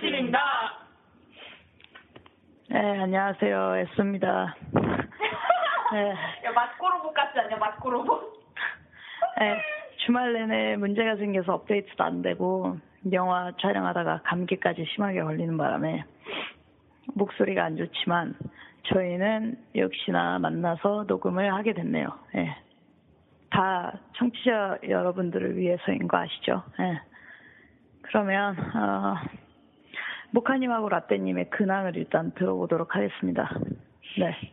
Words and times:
커피집입니다. 0.00 0.38
네, 2.68 3.00
안녕하세요. 3.00 3.76
에스입니다. 3.76 4.56
네, 5.92 6.10
야, 6.44 6.52
맛고로봇 6.54 7.14
같지 7.14 7.38
않냐, 7.38 7.56
맛고로봇? 7.56 8.32
네, 9.38 9.60
주말 10.04 10.32
내내 10.32 10.76
문제가 10.76 11.16
생겨서 11.16 11.54
업데이트도 11.54 12.02
안 12.02 12.22
되고, 12.22 12.78
영화 13.12 13.52
촬영하다가 13.60 14.22
감기까지 14.24 14.86
심하게 14.94 15.22
걸리는 15.22 15.56
바람에, 15.56 16.04
목소리가 17.14 17.64
안 17.64 17.76
좋지만, 17.76 18.34
저희는 18.84 19.58
역시나 19.76 20.38
만나서 20.38 21.04
녹음을 21.06 21.52
하게 21.52 21.74
됐네요. 21.74 22.08
예. 22.36 22.56
다 23.50 23.98
청취자 24.16 24.78
여러분들을 24.88 25.56
위해서인 25.56 26.08
거 26.08 26.18
아시죠? 26.18 26.62
예. 26.80 27.00
그러면, 28.02 28.56
어, 28.58 29.16
모카님하고 30.32 30.88
라떼님의 30.88 31.50
근황을 31.50 31.96
일단 31.96 32.32
들어보도록 32.32 32.94
하겠습니다. 32.94 33.50
네. 34.18 34.52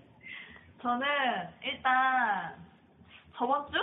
저는 0.82 1.08
일단 1.64 2.56
저번 3.36 3.66
주? 3.72 3.74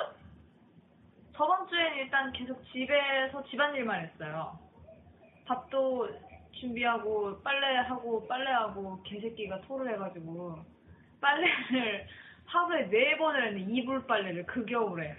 저번 1.36 1.66
주엔 1.68 1.94
일단 1.96 2.32
계속 2.32 2.64
집에서 2.72 3.42
집안일만 3.44 4.04
했어요. 4.04 4.58
밥도 5.46 6.08
준비하고 6.52 7.42
빨래하고 7.42 8.26
빨래하고 8.26 9.02
개새끼가 9.02 9.60
토를 9.62 9.92
해가지고 9.92 10.58
빨래를 11.20 12.06
하루에 12.46 12.88
네 12.88 13.16
번을 13.16 13.46
했는데 13.48 13.72
이불 13.72 14.06
빨래를 14.06 14.46
그 14.46 14.64
겨울에 14.64 15.16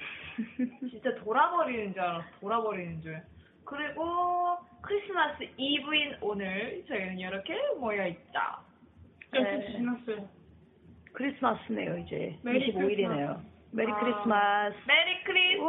진짜 0.90 1.14
돌아버리는 1.16 1.94
줄 1.94 2.02
알았어 2.02 2.26
돌아버리는 2.40 3.02
줄 3.02 3.22
그리고 3.66 4.58
크리스마스 4.82 5.44
이브인 5.58 6.18
오늘 6.22 6.84
저희는 6.88 7.20
이렇게 7.20 7.56
모여 7.80 8.06
있다 8.08 8.60
네. 9.32 9.72
지났어요 9.72 10.30
크리스마스네요, 11.14 11.98
이제. 12.00 12.38
Merry 12.44 12.74
25일이네요. 12.74 13.40
Merry 13.72 13.90
아. 13.92 14.00
Christmas. 14.00 14.76
Merry 14.86 15.24
Christmas 15.24 15.66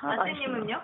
아재님은요? 0.00 0.80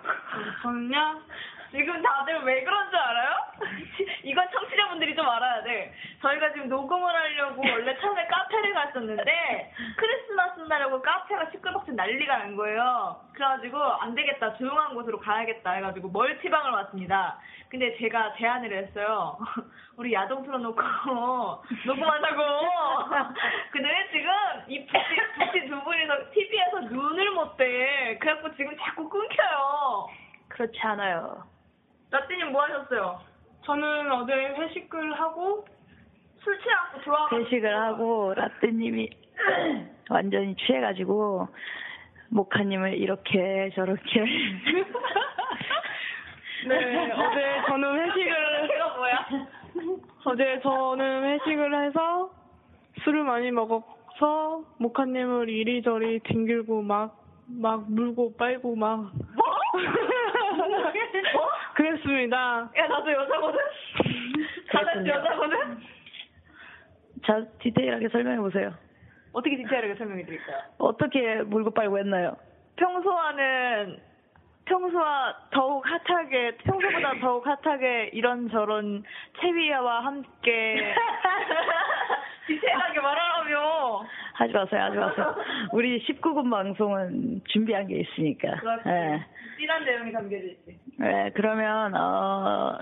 저는요? 0.61 1.21
지금 1.71 2.01
다들 2.01 2.41
왜 2.43 2.63
그런 2.63 2.89
줄 2.89 2.97
알아요? 2.97 3.35
이건 4.23 4.47
청취자분들이 4.51 5.15
좀 5.15 5.27
알아야 5.29 5.63
돼. 5.63 5.93
저희가 6.21 6.51
지금 6.53 6.67
녹음을 6.67 7.13
하려고 7.13 7.61
원래 7.61 7.95
처음에 7.99 8.25
카페를 8.27 8.73
갔었는데 8.73 9.73
크리스마스 9.97 10.61
날하고 10.61 11.01
카페가 11.01 11.51
시끌벅적 11.51 11.93
난리가 11.95 12.37
난 12.39 12.55
거예요. 12.55 13.21
그래가지고 13.33 13.77
안 13.77 14.15
되겠다. 14.15 14.55
조용한 14.57 14.95
곳으로 14.95 15.19
가야겠다 15.19 15.71
해가지고 15.73 16.09
멀티방을 16.09 16.71
왔습니다. 16.71 17.39
근데 17.69 17.95
제가 17.99 18.33
제안을 18.37 18.73
했어요. 18.73 19.37
우리 19.95 20.13
야동 20.13 20.43
틀어놓고 20.43 20.81
녹음하자고. 21.85 22.43
근데 23.71 24.09
지금 24.11 24.31
이 24.67 24.85
부시, 24.87 25.51
부시 25.51 25.67
두 25.67 25.79
분이서 25.83 26.31
TV에서 26.31 26.79
눈을 26.81 27.31
못 27.31 27.57
대. 27.57 28.17
그래갖고 28.19 28.55
지금 28.55 28.75
자꾸 28.77 29.07
끊겨요. 29.07 30.07
그렇지 30.49 30.79
않아요. 30.81 31.43
라떼님 32.11 32.51
뭐 32.51 32.63
하셨어요? 32.63 33.19
저는 33.65 34.11
어제 34.11 34.33
회식을 34.33 35.19
하고 35.19 35.65
술 36.39 36.59
취하고 36.59 37.01
좋아하고 37.01 37.37
회식을 37.37 37.77
하고 37.77 38.33
라떼님이 38.35 39.09
완전히 40.09 40.55
취해가지고 40.55 41.47
모카님을 42.29 42.95
이렇게 42.95 43.71
저렇게 43.75 44.23
네, 46.67 47.11
어제 47.11 47.61
저는 47.67 47.99
회식을 47.99 48.67
뭐야? 48.97 49.27
어제 50.25 50.59
저는 50.61 51.23
회식을 51.23 51.85
해서 51.85 52.31
술을 53.03 53.23
많이 53.23 53.51
먹어서 53.51 54.63
모카님을 54.77 55.49
이리저리 55.49 56.19
뒹굴고 56.19 56.81
막 56.81 57.19
막 57.49 57.91
물고 57.91 58.35
빨고 58.37 58.75
막 58.75 59.11
뭐? 59.35 59.45
뭐? 61.33 61.49
그랬습니다. 61.89 62.69
야 62.75 62.87
나도 62.87 63.09
여자거든. 63.09 63.59
다들 64.69 64.85
그렇군요. 65.03 65.13
여자거든. 65.13 65.77
자 67.25 67.45
디테일하게 67.61 68.09
설명해 68.09 68.37
보세요. 68.39 68.73
어떻게 69.31 69.55
디테일하게 69.55 69.95
설명해 69.95 70.25
드릴까요? 70.25 70.57
어떻게 70.77 71.35
물고 71.43 71.71
빨고 71.71 71.97
했나요? 71.97 72.35
평소와는 72.75 73.97
평소와 74.65 75.35
더욱 75.51 75.85
핫하게 75.87 76.57
평소보다 76.57 77.13
더욱 77.21 77.45
핫하게 77.47 78.09
이런저런 78.13 79.03
채비야와 79.39 80.03
함께 80.05 80.93
디테일하게 82.49 82.99
말하라며 82.99 84.05
하지 84.33 84.53
마세요, 84.53 84.81
하지 84.81 84.97
마세요. 84.97 85.35
우리 85.71 86.03
19금 86.05 86.49
방송은 86.49 87.41
준비한 87.49 87.87
게 87.87 87.99
있으니까. 87.99 88.55
그렇지 88.59 88.89
예. 88.89 89.25
진한 89.59 89.83
내용이 89.83 90.11
담겨져 90.11 90.45
있지 90.45 90.79
네, 90.97 91.31
그러면 91.35 91.93
어 91.95 92.79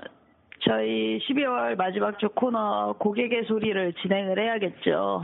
저희 0.62 1.20
12월 1.20 1.76
마지막 1.76 2.18
주 2.20 2.30
코너 2.30 2.94
고객의 3.00 3.44
소리를 3.46 3.94
진행을 4.02 4.40
해야겠죠. 4.40 5.22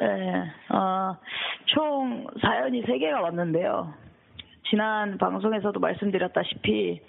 네, 0.00 0.44
어, 0.68 1.16
총 1.66 2.26
사연이 2.40 2.82
3개가 2.84 3.20
왔는데요. 3.20 3.92
지난 4.70 5.18
방송에서도 5.18 5.80
말씀드렸다시피 5.80 7.00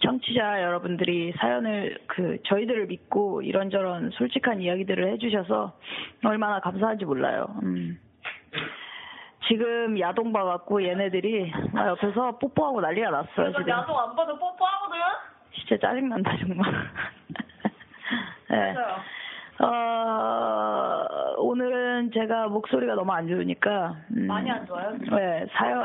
청취자 0.00 0.62
여러분들이 0.62 1.32
사연을 1.38 1.98
그 2.06 2.38
저희들을 2.44 2.86
믿고 2.86 3.42
이런저런 3.42 4.10
솔직한 4.10 4.60
이야기들을 4.60 5.12
해주셔서 5.12 5.72
얼마나 6.24 6.60
감사한지 6.60 7.04
몰라요. 7.04 7.46
음. 7.62 7.98
지금 9.48 9.98
야동 9.98 10.32
봐갖고 10.32 10.84
얘네들이 10.84 11.52
막 11.72 11.88
옆에서 11.88 12.38
뽀뽀하고 12.38 12.80
난리가 12.80 13.10
났어요 13.10 13.52
지금. 13.52 13.68
야동 13.68 13.98
안 13.98 14.14
봐도 14.14 14.38
뽀뽀하거든? 14.38 14.98
진짜 15.54 15.88
짜증난다 15.88 16.36
정말. 16.38 16.70
네. 18.50 18.74
어, 19.60 21.34
오늘은 21.38 22.12
제가 22.12 22.48
목소리가 22.48 22.94
너무 22.94 23.10
안 23.12 23.26
좋으니까 23.26 23.96
음, 24.16 24.26
많이 24.26 24.50
안 24.50 24.64
좋아요? 24.66 24.96
네 24.98 25.46
사연 25.52 25.84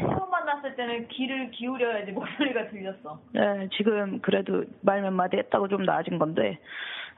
처음 0.00 0.30
만났을 0.30 0.76
때는 0.76 1.08
귀를 1.08 1.50
기울여야지 1.50 2.12
목소리가 2.12 2.68
들렸어. 2.68 3.18
네, 3.32 3.68
지금 3.76 4.20
그래도 4.20 4.64
말 4.82 5.00
몇 5.02 5.10
마디 5.12 5.36
했다고 5.38 5.68
좀 5.68 5.84
나아진 5.84 6.18
건데, 6.18 6.58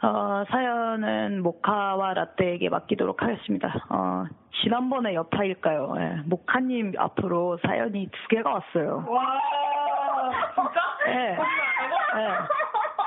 어, 0.03 0.45
사연은 0.51 1.43
모카와 1.43 2.15
라떼에게 2.15 2.69
맡기도록 2.69 3.23
하겠습니다. 3.23 3.73
어, 3.91 4.25
지난번에 4.63 5.15
여파일까요? 5.15 5.95
예, 5.99 6.21
모카님 6.27 6.93
앞으로 6.99 7.59
사연이 7.67 8.09
두 8.11 8.29
개가 8.29 8.51
왔어요. 8.53 9.05
와, 9.09 9.41
진짜? 10.55 10.81
예, 11.09 11.31
예. 11.33 11.37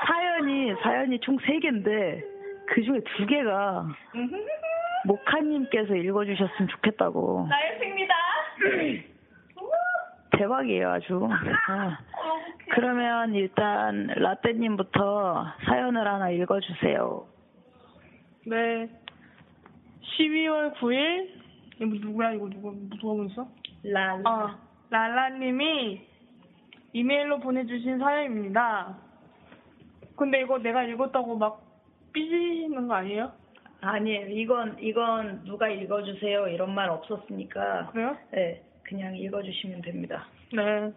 사연이, 0.06 0.74
사연이 0.82 1.18
총 1.20 1.38
세 1.46 1.58
개인데, 1.58 2.22
그 2.68 2.82
중에 2.82 3.00
두 3.16 3.26
개가 3.26 3.86
모카님께서 5.06 5.94
읽어주셨으면 5.94 6.68
좋겠다고. 6.68 7.46
나의 7.48 7.78
승리다. 7.78 8.14
대박이에요, 10.36 10.90
아주. 10.90 11.28
아. 11.68 11.98
그러면 12.74 13.34
일단 13.34 14.06
라떼님부터 14.06 15.46
사연을 15.66 16.06
하나 16.06 16.30
읽어주세요. 16.30 17.26
네. 18.46 18.88
12월 20.18 20.74
9일 20.74 21.30
이거 21.80 22.06
누구야 22.06 22.32
이거 22.32 22.48
누구 22.48 22.74
누가 22.88 23.02
보냈어? 23.02 23.48
라. 23.84 24.20
아 24.24 24.58
랄라님이 24.90 26.00
이메일로 26.92 27.40
보내주신 27.40 27.98
사연입니다. 27.98 28.96
근데 30.16 30.40
이거 30.40 30.58
내가 30.58 30.82
읽었다고 30.84 31.36
막 31.36 31.62
삐지는 32.12 32.88
거 32.88 32.94
아니에요? 32.94 33.32
아니에요. 33.82 34.28
이건, 34.28 34.78
이건 34.80 35.44
누가 35.44 35.68
읽어주세요. 35.68 36.48
이런 36.48 36.74
말 36.74 36.88
없었으니까. 36.88 37.90
그래요? 37.92 38.16
네, 38.32 38.62
그냥 38.88 39.16
읽어주시면 39.16 39.82
됩니다. 39.82 40.24
네. 40.52 40.92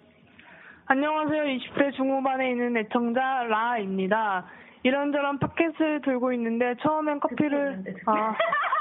안녕하세요. 0.88 1.44
20대 1.44 1.94
중후반에 1.96 2.52
있는 2.52 2.78
애청자 2.78 3.44
라입니다. 3.44 4.46
이런저런 4.84 5.40
팟캐스트를 5.40 6.02
들고 6.02 6.32
있는데 6.34 6.76
처음엔 6.82 7.20
커피를 7.20 7.84
아 8.06 8.36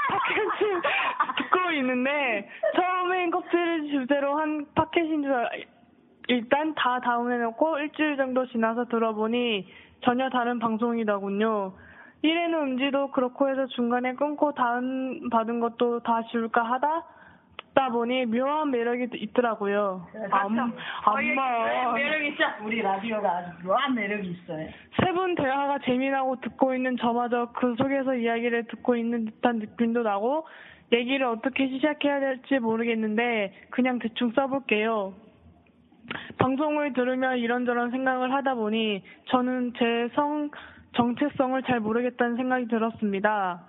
팟캐스트 0.09 0.81
듣고 1.37 1.71
있는데 1.71 2.49
처음엔 2.75 3.31
커피를 3.31 3.87
주제로 3.89 4.37
한 4.39 4.65
팟캐스트인 4.75 5.23
줄 5.23 5.33
알- 5.33 5.65
일단 6.29 6.73
다 6.75 6.99
다운해놓고 6.99 7.79
일주일 7.79 8.15
정도 8.17 8.45
지나서 8.47 8.85
들어보니 8.85 9.67
전혀 10.01 10.29
다른 10.29 10.59
방송이더군요. 10.59 11.73
1회는 12.23 12.53
음지도 12.53 13.11
그렇고 13.11 13.49
해서 13.49 13.65
중간에 13.67 14.13
끊고 14.13 14.53
다운 14.53 15.29
받은 15.29 15.59
것도 15.59 16.01
다 16.01 16.21
지울까 16.31 16.63
하다 16.63 17.03
듣다 17.73 17.89
보니 17.89 18.25
묘한 18.25 18.71
매력이 18.71 19.09
있더라고요. 19.13 20.07
암, 20.31 20.59
암마. 20.59 21.93
매력 21.93 22.23
있죠? 22.27 22.43
우리 22.63 22.81
라디오가 22.81 23.29
아주 23.37 23.51
묘한 23.67 23.93
매력이 23.95 24.29
있어요. 24.29 24.67
세 25.03 25.11
분 25.13 25.35
대화가 25.35 25.79
재미나고 25.79 26.39
듣고 26.41 26.73
있는 26.75 26.97
저마저 26.97 27.51
그 27.53 27.75
속에서 27.77 28.15
이야기를 28.15 28.65
듣고 28.65 28.95
있는 28.95 29.25
듯한 29.25 29.57
느낌도 29.59 30.03
나고 30.03 30.47
얘기를 30.91 31.25
어떻게 31.25 31.67
시작해야 31.67 32.19
될지 32.19 32.59
모르겠는데 32.59 33.53
그냥 33.69 33.99
대충 33.99 34.31
써볼게요. 34.31 35.13
방송을 36.39 36.93
들으며 36.93 37.35
이런저런 37.35 37.91
생각을 37.91 38.33
하다 38.33 38.55
보니 38.55 39.03
저는 39.25 39.73
제 39.77 40.09
성 40.15 40.49
정체성을 40.93 41.61
잘 41.63 41.79
모르겠다는 41.79 42.35
생각이 42.35 42.67
들었습니다. 42.67 43.61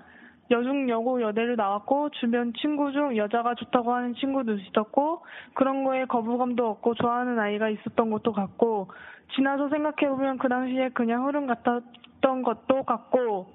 여중 0.50 0.88
여고 0.88 1.23
여대를 1.23 1.56
나왔고 1.56 2.11
주변 2.11 2.52
친구 2.55 2.91
중 2.93 3.17
여자가 3.17 3.55
좋다고 3.55 3.94
하는 3.94 4.14
친구도 4.14 4.55
있었고 4.55 5.23
그런 5.55 5.85
거에 5.85 6.06
거부감도 6.06 6.67
없고 6.67 6.94
좋아하는 6.94 7.38
아이가 7.38 7.69
있었던 7.69 8.11
것도 8.11 8.32
같고 8.32 8.88
지나서 9.35 9.69
생각해보면 9.69 10.38
그 10.38 10.49
당시에 10.49 10.88
그냥 10.91 11.26
흐름 11.26 11.47
같았던 11.47 12.43
것도 12.43 12.82
같고 12.82 13.52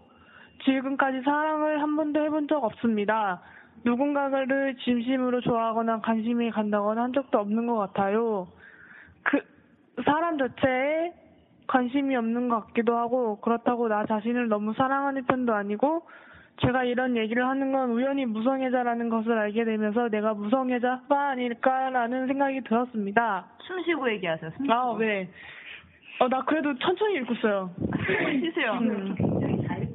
지금까지 0.64 1.22
사랑을 1.24 1.82
한 1.82 1.96
번도 1.96 2.24
해본 2.24 2.48
적 2.48 2.64
없습니다. 2.64 3.42
누군가를 3.84 4.78
진심으로 4.78 5.42
좋아하거나 5.42 6.00
관심이 6.00 6.50
간다거나 6.50 7.04
한 7.04 7.14
적도 7.14 7.40
없는 7.40 7.68
것 7.68 7.76
같아요. 7.76 8.48
그 9.24 9.40
사람 10.06 10.38
자체에 10.38 11.14
관심이 11.68 12.16
없는 12.16 12.50
것 12.50 12.68
같기도 12.68 12.96
하고 12.96 13.40
그렇다고 13.42 13.88
나 13.90 14.06
자신을 14.06 14.48
너무 14.48 14.74
사랑하는 14.74 15.26
편도 15.26 15.54
아니고 15.54 16.04
제가 16.62 16.84
이런 16.86 17.18
얘기를 17.18 17.46
하는 17.46 17.72
건 17.72 17.92
우연히 17.92 18.26
무성애자라는 18.26 19.10
것을 19.10 19.38
알게 19.38 19.66
되면서 19.66 20.08
내가 20.10 20.34
무성애자가 20.34 21.30
아닐까라는 21.30 22.28
생각이 22.28 22.62
들었습니다. 22.62 23.46
숨 23.62 23.84
쉬고 23.84 24.10
얘기하세요. 24.12 24.52
숨 24.56 24.66
쉬고. 24.66 24.74
아, 24.74 24.98
네. 24.98 25.30
어, 26.20 26.30
나 26.30 26.42
그래도 26.46 26.74
천천히 26.78 27.16
읽고 27.16 27.34
있어요. 27.34 27.72
쉬세요. 28.42 28.74
음. 28.74 29.16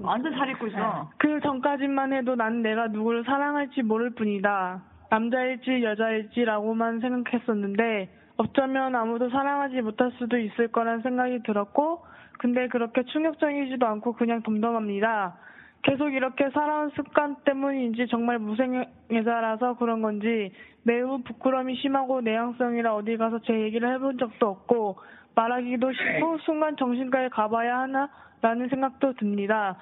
완전 0.03 0.33
잘 0.33 0.51
읽고 0.51 0.67
있어. 0.67 1.11
그 1.19 1.41
전까지만 1.41 2.13
해도 2.13 2.35
난 2.35 2.63
내가 2.63 2.89
누구를 2.89 3.25
사랑할지 3.25 3.83
모를 3.83 4.11
뿐이다. 4.11 4.83
남자일지 5.11 5.83
여자일지라고만 5.83 7.01
생각했었는데 7.01 8.09
어쩌면 8.37 8.95
아무도 8.95 9.29
사랑하지 9.29 9.81
못할 9.83 10.13
수도 10.19 10.39
있을 10.39 10.69
거란 10.69 11.03
생각이 11.03 11.43
들었고 11.43 12.05
근데 12.39 12.69
그렇게 12.69 13.03
충격적이지도 13.05 13.87
않고 13.87 14.15
그냥 14.15 14.43
덤덤합니다. 14.43 15.37
계속 15.83 16.13
이렇게 16.13 16.51
살아온 16.51 16.91
습관 16.91 17.37
때문인지 17.45 18.07
정말 18.09 18.39
무생애자라서 18.39 19.75
그런 19.79 20.03
건지 20.03 20.53
매우 20.83 21.23
부끄러움이 21.23 21.77
심하고 21.77 22.21
내향성이라 22.21 22.95
어디 22.95 23.17
가서 23.17 23.41
제 23.41 23.59
얘기를 23.61 23.93
해본 23.95 24.19
적도 24.19 24.49
없고 24.49 24.99
말하기도 25.35 25.93
싫고 25.93 26.39
순간 26.39 26.77
정신과에 26.77 27.29
가봐야 27.29 27.81
하나라는 27.81 28.69
생각도 28.69 29.15
듭니다. 29.15 29.77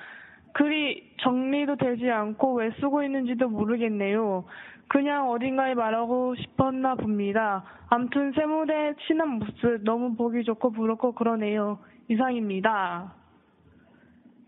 글이 0.52 1.14
정리도 1.18 1.76
되지 1.76 2.10
않고 2.10 2.54
왜 2.54 2.70
쓰고 2.80 3.02
있는지도 3.02 3.48
모르겠네요. 3.48 4.44
그냥 4.88 5.30
어딘가에 5.30 5.74
말하고 5.74 6.34
싶었나 6.36 6.94
봅니다. 6.94 7.64
암튼 7.90 8.32
세무대 8.32 8.94
친한 9.06 9.28
모습 9.38 9.82
너무 9.84 10.14
보기 10.16 10.44
좋고 10.44 10.70
부럽고 10.72 11.12
그러네요. 11.12 11.78
이상입니다. 12.08 13.12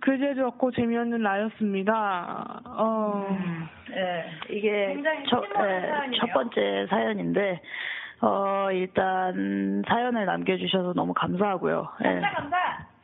글재주 0.01 0.47
없고 0.47 0.73
재미없는 0.73 1.23
나였습니다. 1.23 2.63
어, 2.65 3.27
예, 3.91 4.25
이게 4.55 4.87
굉장히 4.95 5.25
첫, 5.29 5.45
예. 5.45 6.17
첫 6.19 6.33
번째 6.33 6.87
사연인데, 6.89 7.61
어, 8.23 8.69
일단 8.73 9.83
사연을 9.87 10.27
남겨주셔서 10.27 10.95
너무 10.95 11.15
감사하고요. 11.15 11.89
예. 12.05 12.21
감사 12.21 12.31
감사. 12.31 12.57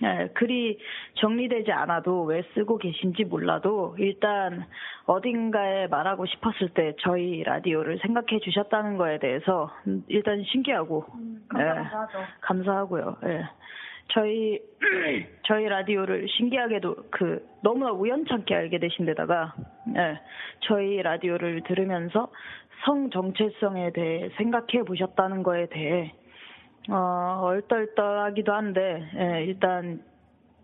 예, 0.03 0.29
글이 0.35 0.79
정리되지 1.15 1.73
않아도 1.73 2.25
왜 2.25 2.43
쓰고 2.55 2.76
계신지 2.76 3.25
몰라도 3.25 3.97
일단 3.99 4.67
어딘가에 5.07 5.87
말하고 5.87 6.26
싶었을 6.26 6.69
때 6.75 6.95
저희 7.00 7.43
라디오를 7.43 7.99
생각해 8.00 8.41
주셨다는 8.41 8.99
거에 8.99 9.19
대해서 9.19 9.71
음, 9.87 10.05
일단 10.09 10.43
신기하고 10.45 11.07
감사 11.49 11.65
예, 11.65 11.75
감사하죠. 11.75 12.19
감사하고요. 12.43 13.17
예. 13.25 13.45
저희 14.08 14.60
저희 15.46 15.68
라디오를 15.68 16.26
신기하게도 16.28 16.96
그 17.10 17.46
너무나 17.62 17.90
우연찮게 17.92 18.54
알게 18.54 18.78
되신 18.78 19.04
데다가 19.06 19.54
예, 19.96 20.20
저희 20.60 21.02
라디오를 21.02 21.62
들으면서 21.62 22.30
성 22.84 23.10
정체성에 23.10 23.92
대해 23.92 24.30
생각해 24.36 24.84
보셨다는 24.86 25.42
거에 25.42 25.66
대해 25.66 26.12
어, 26.88 27.40
얼떨떨하기도 27.42 28.52
한데 28.52 29.08
예, 29.16 29.44
일단 29.44 30.02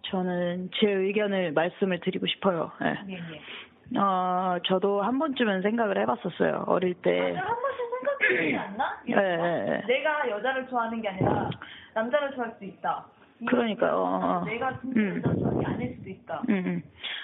저는 0.02 0.70
제 0.74 0.90
의견을 0.90 1.52
말씀을 1.52 2.00
드리고 2.00 2.26
싶어요. 2.26 2.70
예. 2.82 2.94
예, 3.08 3.14
예. 3.14 3.98
어, 3.98 4.58
저도 4.64 5.02
한 5.02 5.18
번쯤은 5.18 5.62
생각을 5.62 5.98
해봤었어요. 5.98 6.64
어릴 6.66 6.94
때. 6.94 7.34
한 7.34 7.60
번씩 7.60 7.80
생각해보지 7.90 8.56
않나? 8.56 9.02
예. 9.08 9.82
내가 9.86 10.30
여자를 10.30 10.66
좋아하는 10.68 11.00
게 11.02 11.08
아니라 11.08 11.50
남자를 11.94 12.30
좋아할 12.32 12.52
수도 12.52 12.64
있다. 12.64 13.04
그러니까요. 13.46 13.92
어, 13.96 14.20
어. 14.40 14.44
내가 14.44 14.78
진짜 14.80 15.00
음. 15.00 15.22
여자 15.24 15.70
아닐 15.72 15.94
수도 15.96 16.10
있다. 16.10 16.42
음, 16.48 16.54
음. 16.66 16.82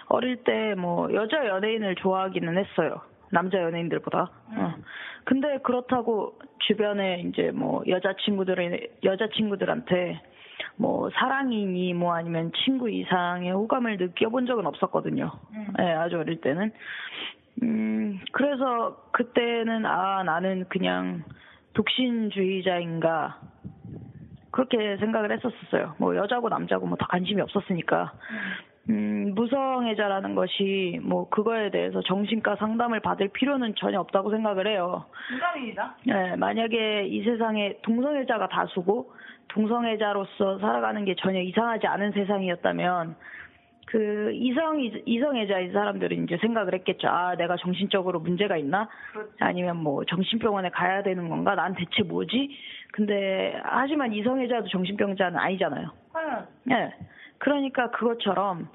어릴 0.09 0.43
때 0.45 0.75
뭐 0.75 1.13
여자 1.15 1.47
연예인을 1.47 1.95
좋아하기는 1.97 2.57
했어요. 2.59 3.01
남자 3.31 3.59
연예인들보다. 3.63 4.31
어. 4.57 4.75
근데 5.25 5.59
그렇다고 5.59 6.39
주변에 6.61 7.21
이제 7.27 7.51
뭐 7.53 7.83
여자 7.89 8.15
친구들의 8.25 8.89
여자 9.05 9.29
친구들한테 9.29 10.21
뭐 10.77 11.11
사랑이니 11.11 11.93
뭐 11.95 12.15
아니면 12.15 12.53
친구 12.65 12.89
이상의 12.91 13.53
호감을 13.53 13.99
느껴본 13.99 14.47
적은 14.47 14.67
없었거든요. 14.67 15.31
음. 15.55 15.67
예, 15.81 15.85
아주 15.93 16.19
어릴 16.19 16.41
때는. 16.41 16.73
음, 17.63 18.21
그래서 18.33 18.97
그때는 19.13 19.85
아, 19.85 20.23
나는 20.23 20.65
그냥 20.69 21.25
독신주의자인가 21.75 23.39
그렇게 24.51 24.97
생각을 24.99 25.33
했었어요. 25.33 25.95
뭐 25.99 26.17
여자고 26.17 26.49
남자고 26.49 26.87
뭐 26.87 26.97
다 26.97 27.07
관심이 27.07 27.41
없었으니까. 27.43 28.13
음, 28.91 29.33
무성애자라는 29.35 30.35
것이 30.35 30.99
뭐 31.03 31.29
그거에 31.29 31.71
대해서 31.71 32.01
정신과 32.01 32.57
상담을 32.57 33.01
받을 33.01 33.29
필요는 33.29 33.75
전혀 33.77 34.01
없다고 34.01 34.31
생각을 34.31 34.67
해요. 34.67 35.05
공감입니다. 35.31 35.97
네, 36.07 36.37
만약에 36.37 37.07
이 37.07 37.23
세상에 37.23 37.77
동성애자가 37.83 38.49
다수고 38.49 39.13
동성애자로서 39.49 40.59
살아가는 40.61 41.05
게 41.05 41.15
전혀 41.17 41.41
이상하지 41.41 41.87
않은 41.87 42.13
세상이었다면 42.13 43.17
그 43.91 44.33
이성 44.35 44.81
이성애자인 45.07 45.73
사람들은 45.73 46.25
이제 46.25 46.37
생각을 46.39 46.75
했겠죠. 46.75 47.09
아, 47.09 47.35
내가 47.37 47.57
정신적으로 47.57 48.21
문제가 48.21 48.57
있나? 48.59 48.89
아니면 49.41 49.77
뭐 49.79 50.05
정신병원에 50.05 50.69
가야 50.71 51.03
되는 51.03 51.29
건가? 51.29 51.55
난 51.55 51.75
대체 51.75 52.03
뭐지? 52.03 52.51
근데 52.93 53.61
하지만 53.65 54.13
이성애자도 54.13 54.69
정신병자는 54.69 55.39
아니잖아요. 55.39 55.91
당연. 56.13 56.47
네. 56.65 56.95
그러니까 57.39 57.91
그것처럼 57.91 58.69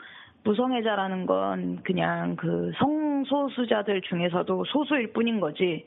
무성애자라는 0.44 1.26
건 1.26 1.80
그냥 1.84 2.36
그 2.36 2.72
성소수자들 2.78 4.02
중에서도 4.02 4.66
소수일 4.66 5.14
뿐인 5.14 5.40
거지. 5.40 5.86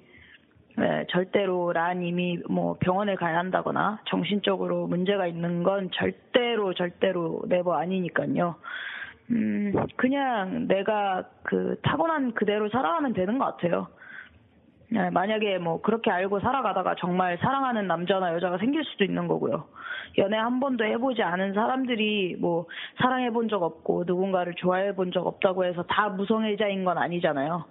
네, 0.78 1.06
절대로 1.09 1.73
라님이 1.73 2.40
뭐 2.50 2.76
병원을 2.78 3.16
가야 3.16 3.38
한다거나 3.38 3.99
정신적으로 4.09 4.87
문제가 4.87 5.26
있는 5.26 5.62
건 5.62 5.90
절대로 5.95 6.75
절대로 6.75 7.42
네버 7.49 7.75
아니니까요. 7.75 8.56
음, 9.30 9.73
그냥 9.97 10.68
내가 10.68 11.25
그 11.42 11.78
타고난 11.83 12.33
그대로 12.33 12.68
살아가면 12.68 13.14
되는 13.14 13.38
것 13.38 13.56
같아요. 13.56 13.88
네, 14.88 15.11
만약에 15.11 15.59
뭐 15.59 15.81
그렇게 15.81 16.11
알고 16.11 16.40
살아가다가 16.40 16.95
정말 16.99 17.38
사랑하는 17.38 17.87
남자나 17.87 18.35
여자가 18.35 18.59
생길 18.59 18.85
수도 18.85 19.05
있는 19.05 19.26
거고요. 19.26 19.64
연애 20.19 20.37
한 20.37 20.61
번도 20.61 20.85
해보지 20.85 21.23
않은 21.23 21.55
사람들이 21.55 22.37
뭐 22.38 22.66
사랑해본 22.99 23.49
적 23.49 23.62
없고 23.62 24.05
누군가를 24.07 24.55
좋아해본 24.55 25.11
적 25.12 25.26
없다고 25.26 25.64
해서 25.64 25.83
다 25.85 26.09
무성애자인 26.09 26.85
건 26.85 26.99
아니잖아요. 26.99 27.64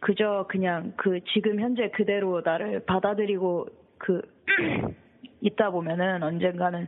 그저 0.00 0.46
그냥 0.48 0.92
그 0.96 1.20
지금 1.32 1.60
현재 1.60 1.90
그대로 1.90 2.40
나를 2.44 2.84
받아들이고 2.86 3.66
그 3.98 4.22
있다 5.42 5.70
보면은 5.70 6.22
언젠가는 6.22 6.86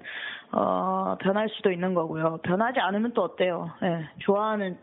어 0.53 1.17
변할 1.21 1.49
수도 1.51 1.71
있는 1.71 1.95
거고요. 1.95 2.39
변하지 2.43 2.81
않으면 2.81 3.13
또 3.13 3.23
어때요? 3.23 3.71
예. 3.83 4.09
좋아하는 4.21 4.79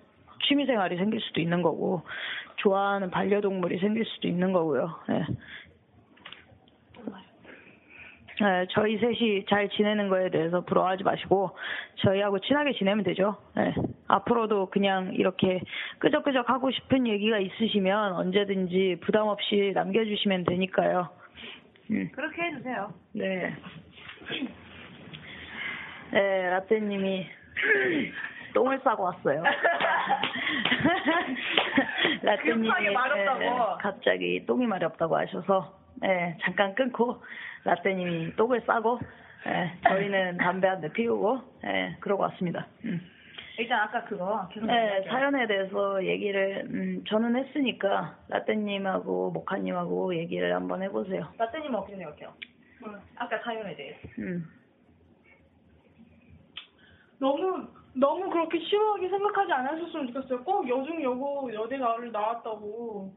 취미 0.47 0.65
생활이 0.65 0.97
생길 0.97 1.19
수도 1.21 1.41
있는 1.41 1.61
거고 1.61 2.03
좋아하는 2.57 3.09
반려동물이 3.11 3.79
생길 3.79 4.05
수도 4.05 4.27
있는 4.27 4.51
거고요. 4.51 4.95
예. 5.09 5.25
예, 8.41 8.67
저희 8.71 8.97
셋이 8.97 9.45
잘 9.49 9.69
지내는 9.69 10.09
거에 10.09 10.29
대해서 10.29 10.65
부러워하지 10.65 11.03
마시고 11.03 11.51
저희하고 11.95 12.39
친하게 12.39 12.73
지내면 12.73 13.05
되죠. 13.05 13.37
예. 13.57 13.73
앞으로도 14.07 14.69
그냥 14.71 15.13
이렇게 15.13 15.61
끄적끄적 15.99 16.49
하고 16.49 16.69
싶은 16.69 17.07
얘기가 17.07 17.39
있으시면 17.39 18.13
언제든지 18.13 18.97
부담 19.01 19.27
없이 19.27 19.71
남겨주시면 19.73 20.43
되니까요. 20.43 21.09
음. 21.91 22.09
그렇게 22.13 22.41
해주세요. 22.41 22.93
네. 23.13 23.55
네, 26.11 26.49
라떼님이 26.49 27.25
똥을 28.55 28.79
싸고 28.83 29.03
왔어요. 29.03 29.43
라떼님이 32.23 32.67
급하게 32.67 32.89
마렵다고. 32.91 33.39
네, 33.39 33.49
갑자기 33.81 34.45
똥이 34.45 34.65
마렵다고 34.65 35.17
하셔서 35.17 35.77
네, 36.01 36.37
잠깐 36.41 36.73
끊고 36.73 37.21
라떼님이 37.65 38.35
똥을 38.35 38.61
싸고 38.61 38.99
네, 39.45 39.73
저희는 39.87 40.37
담배 40.37 40.67
한 40.67 40.81
대 40.81 40.91
피우고 40.91 41.41
네, 41.63 41.95
그러고 41.99 42.23
왔습니다. 42.23 42.65
음. 42.85 42.99
일단 43.57 43.79
아까 43.81 44.03
그거 44.05 44.47
계속 44.51 44.65
네. 44.65 45.03
사연에 45.07 45.45
대해서 45.47 46.03
얘기를 46.03 46.65
음, 46.69 47.03
저는 47.07 47.35
했으니까 47.37 48.17
라떼님하고 48.29 49.31
모카님하고 49.31 50.15
얘기를 50.15 50.53
한번 50.55 50.81
해보세요. 50.81 51.27
라떼님 51.37 51.73
어떻게 51.75 51.95
생각해요? 51.97 52.33
아까 53.17 53.37
사연에 53.39 53.75
대해서. 53.75 53.99
음. 54.19 54.45
너무 57.19 57.67
너무 57.97 58.29
그렇게 58.29 58.59
심하게 58.59 59.09
생각하지 59.09 59.51
않았었으면 59.51 60.07
좋겠어요. 60.13 60.43
꼭 60.43 60.67
여중 60.67 61.01
여고 61.01 61.53
여대 61.53 61.77
나를 61.77 62.11
나왔다고 62.11 63.13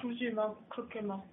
굳이 0.00 0.30
막 0.30 0.58
그렇게 0.68 1.00
막 1.00 1.24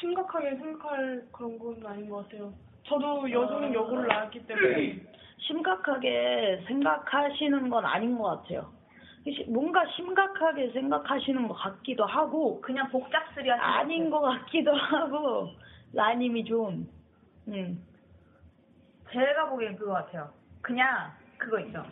심각하게 0.00 0.56
생각할 0.56 1.26
그런 1.32 1.58
건 1.58 1.86
아닌 1.86 2.08
것 2.08 2.24
같아요. 2.28 2.52
저도 2.84 3.30
여중 3.30 3.72
여고를 3.72 4.08
나왔기 4.08 4.46
때문에 4.46 5.00
심각하게 5.38 6.64
생각하시는 6.66 7.68
건 7.70 7.84
아닌 7.84 8.18
것 8.18 8.24
같아요. 8.42 8.72
시- 9.24 9.44
뭔가 9.48 9.84
심각하게 9.94 10.70
생각하시는 10.70 11.46
것 11.48 11.54
같기도 11.54 12.04
하고 12.04 12.60
그냥 12.60 12.88
복잡스리 12.90 13.50
아닌 13.50 14.10
것 14.10 14.20
같기도 14.20 14.72
하고 14.74 15.50
라님이 15.92 16.44
좀 16.44 16.88
음. 17.48 17.82
제가 19.12 19.48
보기엔 19.50 19.76
그거 19.76 19.92
같아요. 19.92 20.30
그냥 20.60 21.12
그거 21.38 21.58
있죠. 21.60 21.84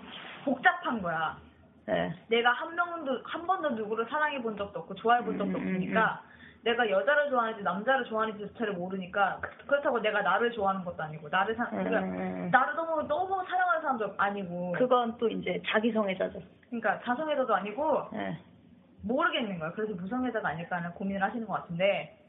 복잡한 0.44 1.00
거야. 1.02 1.36
네. 1.86 2.12
내가 2.28 2.50
한 2.52 2.74
명도 2.74 3.20
한 3.24 3.46
번도 3.46 3.70
누구를 3.70 4.06
사랑해 4.08 4.40
본 4.40 4.56
적도 4.56 4.80
없고 4.80 4.94
좋아해 4.94 5.22
본 5.22 5.36
적도 5.36 5.58
음, 5.58 5.62
음, 5.62 5.68
없으니까 5.68 6.22
내가 6.62 6.88
여자를 6.88 7.28
좋아하는지 7.28 7.62
남자를 7.62 8.04
좋아하는지조차를 8.06 8.72
모르니까 8.72 9.38
그- 9.42 9.66
그렇다고 9.66 10.00
내가 10.00 10.22
나를 10.22 10.50
좋아하는 10.52 10.82
것도 10.82 11.02
아니고 11.02 11.28
나를 11.28 11.54
사 11.56 11.68
그러니까 11.68 12.00
음. 12.00 12.48
나를 12.50 12.74
너무 12.74 13.06
너무 13.06 13.44
사랑하는 13.44 13.82
사람도 13.82 14.14
아니고 14.16 14.72
그건 14.78 15.18
또 15.18 15.28
이제 15.28 15.60
자기성애자죠. 15.66 16.40
그러니까 16.68 17.00
자성애자도 17.04 17.54
아니고 17.54 18.08
네. 18.12 18.38
모르겠는 19.02 19.58
거예요. 19.58 19.72
그래서 19.74 19.92
무성애자가 19.94 20.48
아닐까 20.48 20.76
하는 20.76 20.90
고민을 20.92 21.22
하시는 21.22 21.46
것 21.46 21.52
같은데 21.52 22.16
음. 22.18 22.23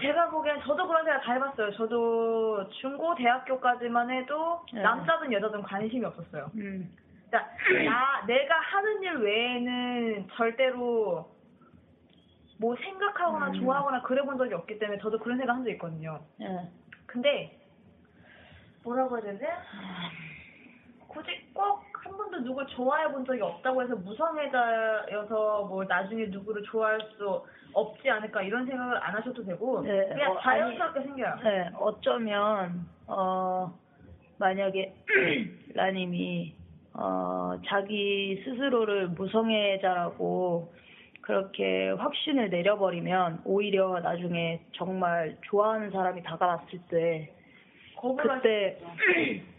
제가 0.00 0.30
보기엔 0.30 0.60
저도 0.62 0.86
그런 0.86 1.04
생각 1.04 1.20
다 1.22 1.32
해봤어요. 1.34 1.72
저도 1.72 2.68
중고 2.80 3.14
대학교까지만 3.14 4.10
해도 4.10 4.64
네. 4.72 4.82
남자든 4.82 5.32
여자든 5.32 5.62
관심이 5.62 6.04
없었어요. 6.04 6.50
음. 6.56 6.94
그러니까 7.30 7.50
나 7.84 8.24
내가 8.26 8.54
하는 8.60 9.02
일 9.02 9.16
외에는 9.16 10.28
절대로 10.34 11.30
뭐 12.60 12.76
생각하거나 12.76 13.48
음. 13.48 13.52
좋아하거나 13.54 14.02
그래본 14.02 14.38
적이 14.38 14.54
없기 14.54 14.78
때문에 14.78 14.98
저도 15.00 15.18
그런 15.18 15.36
생각 15.38 15.54
한 15.56 15.64
적 15.64 15.70
있거든요. 15.72 16.20
네. 16.38 16.46
근데 17.06 17.60
뭐라고 18.84 19.16
해야 19.18 19.32
되지? 19.32 19.44
번도 22.34 22.44
누굴 22.44 22.66
좋아해 22.68 23.10
본 23.12 23.24
적이 23.24 23.42
없다고 23.42 23.82
해서 23.82 23.94
무성애자여서 23.96 25.66
뭐 25.68 25.84
나중에 25.84 26.26
누구를 26.26 26.62
좋아할 26.64 26.98
수 27.16 27.42
없지 27.72 28.08
않을까 28.10 28.42
이런 28.42 28.66
생각을 28.66 28.96
안 29.02 29.14
하셔도 29.14 29.44
되고 29.44 29.82
네, 29.82 30.08
그냥 30.08 30.32
어, 30.32 30.40
자연스럽게 30.40 31.02
생겨요. 31.02 31.36
네, 31.42 31.70
어쩌면 31.78 32.86
어 33.06 33.72
만약에 34.38 34.94
라님이 35.74 36.54
어 36.94 37.58
자기 37.66 38.42
스스로를 38.44 39.08
무성애자라고 39.08 40.72
그렇게 41.20 41.88
확신을 41.90 42.50
내려버리면 42.50 43.42
오히려 43.44 43.98
나중에 44.00 44.60
정말 44.72 45.36
좋아하는 45.42 45.90
사람이 45.90 46.22
다가왔을 46.22 46.80
때 46.90 47.32
그때 48.18 48.78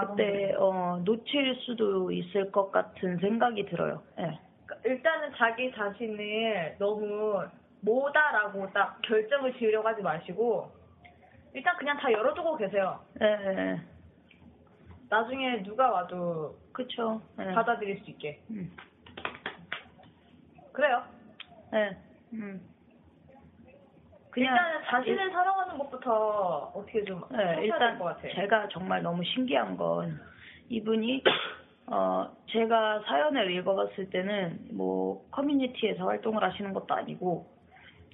그때 0.00 0.54
어 0.58 1.00
놓칠 1.04 1.56
수도 1.60 2.10
있을 2.10 2.50
것 2.50 2.70
같은 2.70 3.18
생각이 3.18 3.66
들어요. 3.66 4.02
예. 4.18 4.38
그러니까 4.66 4.88
일단은 4.88 5.32
자기 5.36 5.72
자신을 5.72 6.76
너무 6.78 7.44
뭐다라고 7.80 8.72
딱 8.72 9.00
결정을 9.02 9.54
지으려고 9.58 9.86
하지 9.88 10.02
마시고 10.02 10.70
일단 11.54 11.76
그냥 11.78 11.96
다 11.98 12.12
열어두고 12.12 12.56
계세요. 12.56 13.00
예, 13.20 13.26
예. 13.26 13.80
나중에 15.08 15.62
누가 15.62 15.90
와도 15.90 16.58
그쵸. 16.72 17.22
예. 17.38 17.44
받아들일 17.54 18.00
수 18.00 18.10
있게. 18.10 18.42
음. 18.50 18.76
그래요. 20.72 21.02
예. 21.74 21.96
음. 22.32 22.60
그냥 24.36 24.54
일단은 24.54 24.84
자신을 24.84 25.30
사랑하는 25.30 25.78
것부터 25.78 26.70
어떻게 26.74 27.02
좀 27.04 27.22
네, 27.30 27.64
일단 27.64 27.92
될것 27.92 28.16
같아요. 28.16 28.34
제가 28.34 28.68
정말 28.68 29.02
너무 29.02 29.24
신기한 29.24 29.78
건 29.78 30.20
이분이 30.68 31.24
어 31.88 32.28
제가 32.50 33.00
사연을 33.06 33.50
읽어봤을 33.52 34.10
때는 34.10 34.58
뭐 34.72 35.24
커뮤니티에서 35.30 36.04
활동을 36.04 36.42
하시는 36.42 36.74
것도 36.74 36.94
아니고 36.94 37.46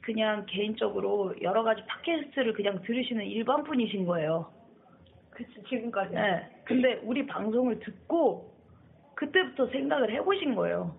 그냥 0.02 0.47
개인적으로 0.47 1.35
여러 1.43 1.64
가지 1.64 1.83
팟캐스트를 1.87 2.52
그냥 2.52 2.81
들으시는 2.83 3.26
일반 3.26 3.64
분이신 3.64 4.07
거예요. 4.07 4.52
그치, 5.31 5.61
지금까지. 5.69 6.14
네. 6.14 6.49
근데 6.64 7.00
우리 7.02 7.26
방송을 7.26 7.81
듣고 7.81 8.52
그때부터 9.17 9.67
생각을 9.69 10.12
해보신 10.12 10.55
거예요. 10.55 10.95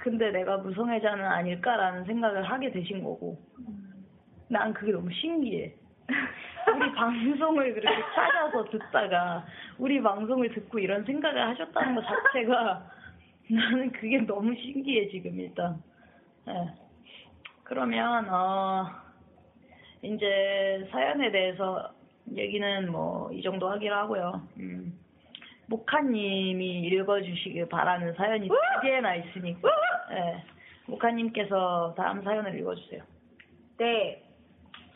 근데 0.00 0.30
내가 0.30 0.58
무성애자는 0.58 1.24
아닐까라는 1.24 2.04
생각을 2.04 2.42
하게 2.50 2.70
되신 2.70 3.02
거고. 3.02 3.38
난 4.48 4.72
그게 4.72 4.92
너무 4.92 5.10
신기해. 5.12 5.74
우리 6.74 6.92
방송을 6.92 7.74
그렇게 7.74 8.02
찾아서 8.14 8.64
듣다가 8.70 9.44
우리 9.78 10.00
방송을 10.02 10.52
듣고 10.54 10.78
이런 10.78 11.04
생각을 11.04 11.48
하셨다는 11.48 11.94
것 11.94 12.04
자체가 12.04 12.86
나는 13.50 13.92
그게 13.92 14.18
너무 14.20 14.54
신기해 14.54 15.08
지금 15.08 15.38
일단. 15.38 15.82
예. 16.48 16.52
그러면 17.64 18.26
어 18.30 18.86
이제 20.02 20.86
사연에 20.90 21.30
대해서 21.30 21.92
얘기는 22.34 22.90
뭐 22.90 23.30
이 23.32 23.42
정도 23.42 23.68
하기로 23.70 23.94
하고요. 23.94 24.42
음. 24.58 24.92
모카님이 25.68 26.82
읽어주시길 26.88 27.68
바라는 27.68 28.14
사연이 28.14 28.48
두 28.48 28.54
개나 28.82 29.14
있으니까. 29.16 29.68
예. 30.12 30.44
모카님께서 30.86 31.94
다음 31.96 32.22
사연을 32.22 32.58
읽어주세요. 32.58 33.02
네. 33.78 34.22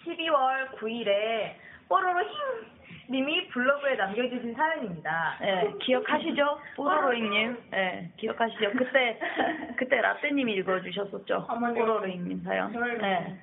12월 0.04 0.72
9일에 0.78 1.54
뽀로로 1.88 2.20
힝 2.20 2.72
님이 3.10 3.48
블로그에 3.48 3.94
남겨주신 3.96 4.54
사연입니다. 4.54 5.38
예, 5.42 5.72
기억하시죠? 5.82 6.58
뽀로로잉님. 6.76 7.56
예, 7.74 8.10
기억하시죠? 8.16 8.70
그때, 8.70 9.18
그때 9.76 10.00
라떼님이 10.00 10.54
읽어주셨었죠? 10.54 11.46
뽀로로잉님 11.46 12.42
사연. 12.42 12.74
예. 13.02 13.36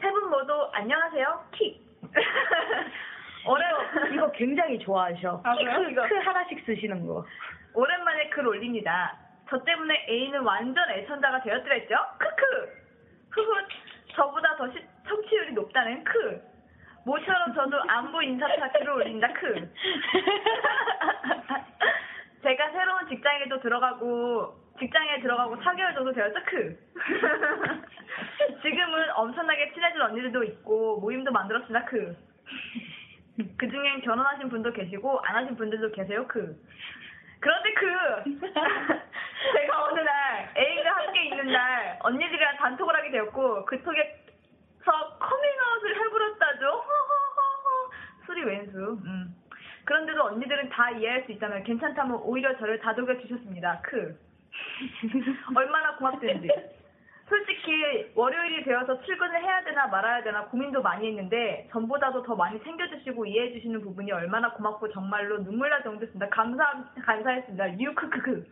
세분 0.00 0.30
모두 0.30 0.52
안녕하세요. 0.72 1.44
킥. 1.52 1.82
올해 3.46 3.64
이거, 3.70 4.06
이거 4.14 4.30
굉장히 4.32 4.78
좋아하셔. 4.78 5.40
아, 5.44 5.54
그래요? 5.56 6.02
크, 6.02 6.08
크 6.08 6.14
하나씩 6.18 6.62
쓰시는 6.64 7.06
거. 7.06 7.24
오랜만에 7.74 8.28
글 8.30 8.46
올립니다. 8.46 9.16
저 9.48 9.62
때문에 9.62 10.06
애인은 10.08 10.40
완전 10.40 10.88
애청자가 10.90 11.42
되었더랬죠? 11.42 11.94
크크. 12.18 12.82
흐흐. 13.30 13.50
저보다 14.14 14.56
더 14.56 14.70
시, 14.70 14.78
청취율이 15.08 15.52
높다는 15.52 16.04
크. 16.04 16.42
모처럼 17.04 17.52
저도 17.54 17.82
안부 17.88 18.22
인사차 18.22 18.70
글을 18.72 18.90
올린다 18.90 19.32
크. 19.32 19.54
제가 22.42 22.70
새로운 22.70 23.08
직장에도 23.08 23.60
들어가고 23.60 24.54
직장에 24.78 25.20
들어가고 25.20 25.56
4개월 25.56 25.94
정도 25.94 26.12
되었죠 26.12 26.38
크. 26.44 26.78
지금은 28.62 29.10
엄청나게 29.16 29.72
친해진 29.72 30.00
언니들도 30.00 30.44
있고 30.44 31.00
모임도 31.00 31.32
만들었습니다 31.32 31.84
크. 31.86 32.16
그 33.56 33.68
중엔 33.68 34.02
결혼하신 34.02 34.48
분도 34.48 34.72
계시고 34.72 35.20
안 35.20 35.36
하신 35.36 35.56
분들도 35.56 35.92
계세요 35.92 36.26
크. 36.26 36.56
그런데 37.40 37.74
그 37.74 37.86
제가 39.52 39.84
어느 39.84 40.00
날 40.00 40.52
애인과 40.56 40.90
함께 40.90 41.24
있는 41.24 41.52
날 41.52 41.98
언니들이랑 42.02 42.56
단톡을 42.56 42.94
하게 42.94 43.10
되었고 43.10 43.64
그 43.64 43.82
톡에서 43.82 45.18
커밍아웃을 45.18 45.96
해버렸다죠. 45.96 46.66
허허허허. 46.66 47.90
술이 48.26 48.44
웬수. 48.44 48.98
음. 49.04 49.34
그런데도 49.84 50.22
언니들은 50.22 50.68
다 50.68 50.90
이해할 50.90 51.24
수 51.24 51.32
있다면 51.32 51.64
괜찮다면 51.64 52.20
오히려 52.22 52.56
저를 52.58 52.78
다독여 52.78 53.18
주셨습니다. 53.18 53.80
크. 53.82 54.16
얼마나 55.54 55.96
고맙든지. 55.96 56.48
솔직히 57.62 58.10
월요일이 58.14 58.64
되어서 58.64 59.00
출근을 59.02 59.40
해야 59.42 59.62
되나 59.64 59.86
말아야 59.86 60.22
되나 60.22 60.44
고민도 60.46 60.82
많이 60.82 61.06
했는데 61.08 61.68
전보다도 61.72 62.22
더 62.24 62.34
많이 62.34 62.60
챙겨주시고 62.62 63.24
이해해주시는 63.26 63.80
부분이 63.82 64.10
얼마나 64.12 64.52
고맙고 64.52 64.90
정말로 64.92 65.42
눈물 65.44 65.70
날 65.70 65.82
정도였습니다. 65.82 66.28
감사 66.30 66.84
감사했습니다. 67.04 67.78
유크크크. 67.78 68.46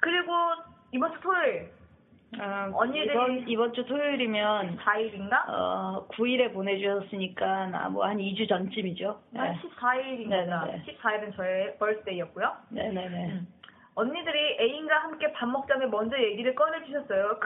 그리고 0.00 0.32
이번 0.92 1.12
주 1.12 1.20
토요일 1.20 1.70
아, 2.38 2.70
언니들이- 2.72 3.10
이번, 3.10 3.48
이번 3.48 3.72
주 3.72 3.84
토요일이면 3.86 4.78
4일인가? 4.78 5.48
어, 5.48 6.06
9일에 6.08 6.52
보내주셨으니까 6.52 7.70
아, 7.72 7.88
뭐 7.88 8.04
한 8.06 8.18
2주 8.18 8.48
전쯤이죠. 8.48 9.18
한 9.34 9.52
네. 9.52 9.58
14일입니다. 9.62 10.28
네네네. 10.28 10.84
14일은 10.86 11.36
저의 11.36 11.76
벌스데이였고요. 11.78 12.52
네네네. 12.70 13.40
언니들이 13.98 14.58
애인과 14.60 14.96
함께 14.98 15.32
밥 15.32 15.46
먹자며 15.46 15.88
먼저 15.88 16.16
얘기를 16.16 16.54
꺼내주셨어요. 16.54 17.40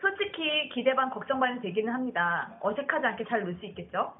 솔직히 0.00 0.70
기대 0.70 0.94
반 0.94 1.10
걱정 1.10 1.38
반이 1.38 1.60
되기는 1.60 1.92
합니다. 1.92 2.48
어색하지 2.60 3.04
않게 3.06 3.24
잘 3.24 3.44
놀 3.44 3.54
수 3.56 3.66
있겠죠? 3.66 4.14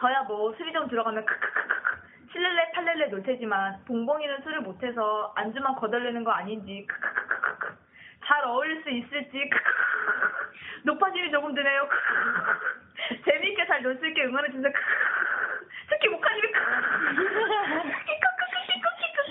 저야 0.00 0.22
뭐 0.24 0.52
술이 0.56 0.72
좀 0.72 0.88
들어가면 0.88 1.24
크크크크크. 1.24 2.00
칠렐레 2.32 2.72
팔렐레 2.72 3.06
놀 3.10 3.22
테지만 3.22 3.84
봉봉이는 3.86 4.42
술을 4.42 4.62
못해서 4.62 5.32
안주만 5.36 5.76
거덜내는 5.76 6.24
거 6.24 6.32
아닌지 6.32 6.86
크크크크크. 6.88 7.78
잘 8.24 8.44
어울릴 8.46 8.82
수 8.82 8.90
있을지 8.90 9.48
크크크크크. 9.48 10.50
높아짐이 10.86 11.30
조금 11.30 11.54
드네요. 11.54 11.88
크크크크크. 11.88 13.22
재미있게 13.30 13.64
잘 13.66 13.80
놀 13.84 13.96
수 13.98 14.06
있게 14.08 14.24
응원해주세요. 14.24 14.72
크크크크크. 14.72 15.68
특히 15.90 16.08
목카님이 16.08 16.50
크크크 16.50 18.09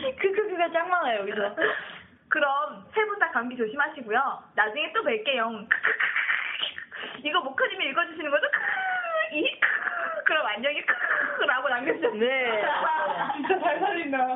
크크. 0.01 0.15
크크크가 0.17 0.71
짱 0.71 0.89
많아요, 0.89 1.21
여기서. 1.21 1.55
그럼 2.29 2.85
세 2.93 3.05
분 3.05 3.17
다 3.19 3.31
감기 3.31 3.57
조심하시고요. 3.57 4.43
나중에 4.55 4.91
또 4.93 5.01
뵐게요. 5.03 5.67
이거 7.23 7.41
모카님이 7.41 7.85
읽어주시는 7.89 8.29
거죠? 8.31 8.45
이 9.33 9.59
그럼 10.25 10.45
안녕히 10.45 10.81
라고 11.47 11.69
남겨주셨어요. 11.69 12.19
네. 12.19 12.61
진짜 13.35 13.59
잘 13.59 13.79
살린다. 13.79 14.27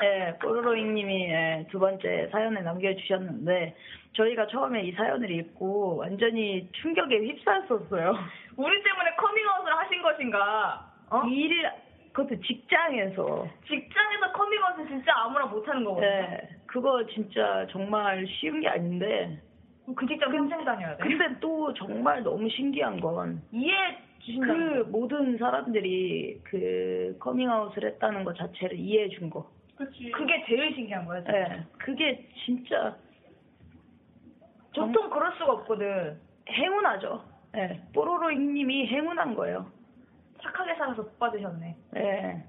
네, 0.00 0.38
뽀로로잉님이 0.40 1.30
예, 1.30 1.66
두 1.70 1.78
번째 1.78 2.28
사연을 2.32 2.64
남겨주셨는데 2.64 3.76
저희가 4.16 4.46
처음에 4.48 4.82
이 4.82 4.92
사연을 4.92 5.30
읽고 5.30 5.96
완전히 5.98 6.68
충격에 6.72 7.18
휩싸였었어요. 7.18 8.14
우리 8.56 8.82
때문에 8.82 9.14
커밍아웃을 9.16 9.76
하신 9.78 10.02
것인가? 10.02 10.86
어? 11.10 11.22
일 11.28 11.70
그것도 12.16 12.40
직장에서. 12.40 13.46
직장에서 13.68 14.32
커밍아웃은 14.32 14.88
진짜 14.88 15.12
아무나 15.16 15.44
못하는 15.44 15.84
거거든요. 15.84 16.08
네, 16.08 16.48
그거 16.64 17.04
진짜 17.08 17.66
정말 17.70 18.26
쉬운 18.26 18.62
게 18.62 18.68
아닌데 18.68 19.38
그 19.94 20.06
직장 20.06 20.32
평생 20.32 20.64
다녀야 20.64 20.96
돼. 20.96 21.02
근데 21.04 21.38
또 21.40 21.74
정말 21.74 22.22
너무 22.22 22.48
신기한 22.48 23.00
건 23.00 23.42
이해해 23.52 23.98
주신다. 24.20 24.46
그 24.46 24.88
모든 24.88 25.36
사람들이 25.36 26.40
그 26.44 27.16
커밍아웃을 27.20 27.84
했다는 27.84 28.24
것 28.24 28.34
자체를 28.34 28.78
이해해 28.78 29.10
준 29.10 29.28
거. 29.28 29.50
그치. 29.76 30.10
그게 30.10 30.42
제일 30.46 30.74
신기한 30.74 31.04
거야. 31.04 31.22
진짜. 31.22 31.38
예, 31.38 31.64
그게 31.76 32.26
진짜 32.46 32.96
보통 34.74 35.10
그럴 35.10 35.32
수가 35.36 35.52
없거든. 35.52 36.18
행운아죠. 36.48 37.22
예, 37.56 37.82
뽀로로잉님이 37.92 38.86
행운아인 38.86 39.34
거예요. 39.34 39.75
착하게 40.46 40.74
살아서 40.76 41.02
복 41.02 41.18
받으셨네. 41.18 41.76
예. 41.96 42.44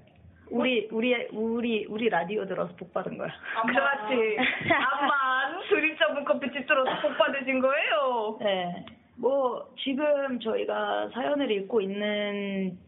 우리 0.50 0.88
우리 0.90 1.14
우리 1.32 1.84
우리 1.86 2.08
라디오 2.08 2.46
들어서 2.46 2.74
복 2.76 2.92
받은 2.94 3.18
거야. 3.18 3.28
그렇지. 3.66 4.36
암만 4.72 5.60
드립자 5.68 6.08
문커피집 6.08 6.66
들어서 6.66 6.90
복 7.02 7.18
받으신 7.18 7.60
거예요. 7.60 8.38
예. 8.42 8.84
뭐 9.16 9.68
지금 9.78 10.38
저희가 10.40 11.10
사연을 11.12 11.50
읽고 11.50 11.80
있는 11.80 12.78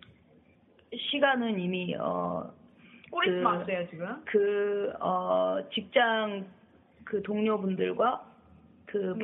시간은 0.96 1.58
이미 1.60 1.94
어 1.98 2.50
꼬리 3.10 3.28
그- 3.30 3.36
맞세요 3.42 3.86
지금. 3.90 4.22
그, 4.24 4.92
어, 5.00 5.58
직장 5.74 6.46
그 7.04 7.20
동료분들과 7.22 8.24
그 8.86 9.14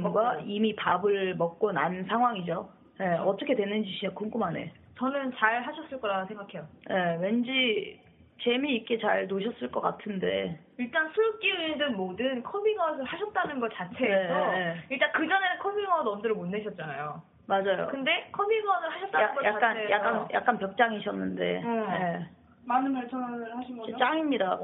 먹고. 0.00 0.40
이미 0.46 0.74
밥을 0.76 1.34
먹고 1.34 1.72
난 1.72 2.04
상황이죠. 2.04 2.68
예, 3.00 3.04
어떻게 3.16 3.54
됐는지 3.56 3.90
진짜 3.98 4.14
궁금하네. 4.14 4.72
저는 4.98 5.32
잘 5.36 5.62
하셨을 5.62 6.00
거라 6.00 6.24
생각해요. 6.26 6.66
예, 6.90 7.18
왠지 7.20 8.00
재미있게 8.42 8.98
잘 8.98 9.26
노셨을 9.26 9.70
것 9.70 9.80
같은데. 9.80 10.58
일단 10.78 11.10
술 11.12 11.38
기운이든 11.38 11.96
뭐든 11.96 12.42
커밍아웃을 12.42 13.04
하셨다는 13.04 13.60
것 13.60 13.72
자체에서 13.74 14.34
네, 14.50 14.58
네. 14.58 14.76
일단 14.90 15.10
그 15.12 15.26
전에는 15.26 15.58
커밍아웃 15.60 16.06
엄두를 16.06 16.36
못 16.36 16.46
내셨잖아요. 16.46 17.22
맞아요. 17.46 17.88
근데 17.90 18.28
커밍아웃을 18.32 18.90
하셨다는 18.90 19.26
야, 19.28 19.34
것 19.34 19.44
약간, 19.44 19.60
자체에서 19.60 19.90
약간, 19.90 20.28
약간 20.32 20.58
벽장이셨는데. 20.58 21.62
음. 21.62 21.86
예. 21.90 22.26
많은 22.66 22.94
발전을 22.94 23.56
하신 23.56 23.76
거죠? 23.78 23.96
짱입니다. 23.98 24.56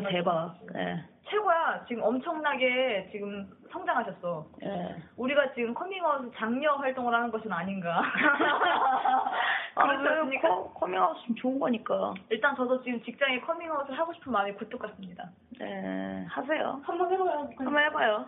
많이 0.00 0.14
대박. 0.14 0.54
예. 0.76 1.02
최고야. 1.30 1.84
지금 1.86 2.02
엄청나게 2.02 3.08
지금 3.12 3.46
성장하셨어. 3.70 4.46
예. 4.64 4.96
우리가 5.16 5.52
지금 5.54 5.74
커밍아웃 5.74 6.32
장려 6.36 6.74
활동을 6.76 7.12
하는 7.14 7.30
것은 7.30 7.52
아닌가. 7.52 8.02
아, 9.74 9.84
않습니까? 9.90 10.48
커- 10.48 10.72
커밍아웃은 10.74 11.36
좋은 11.36 11.58
거니까. 11.58 12.14
일단 12.30 12.56
저도 12.56 12.82
지금 12.82 13.02
직장에 13.02 13.40
커밍아웃을 13.40 13.98
하고 13.98 14.12
싶은 14.14 14.32
마음이 14.32 14.52
굴뚝 14.54 14.80
같습니다. 14.80 15.28
예, 15.60 16.24
하세요. 16.28 16.80
한번 16.84 17.12
해봐요. 17.12 17.50
한번 17.58 17.78
해봐요. 17.84 18.26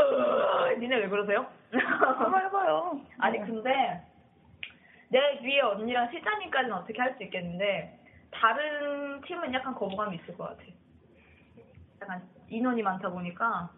으, 0.00 0.78
니네 0.78 0.96
왜 0.96 1.08
그러세요? 1.08 1.46
한번 1.72 2.44
해봐요. 2.44 3.00
아니 3.18 3.38
네. 3.38 3.44
근데 3.46 4.02
내 5.08 5.18
위에 5.42 5.60
언니랑 5.60 6.10
실장님까지는 6.10 6.74
어떻게 6.76 7.00
할 7.00 7.14
수 7.16 7.22
있겠는데 7.24 7.98
다른 8.32 9.20
팀은 9.22 9.52
약간 9.54 9.74
거부감이 9.74 10.16
있을 10.16 10.36
것 10.36 10.48
같아. 10.48 10.62
약간 12.00 12.22
인원이 12.48 12.82
많다 12.82 13.10
보니까 13.10 13.70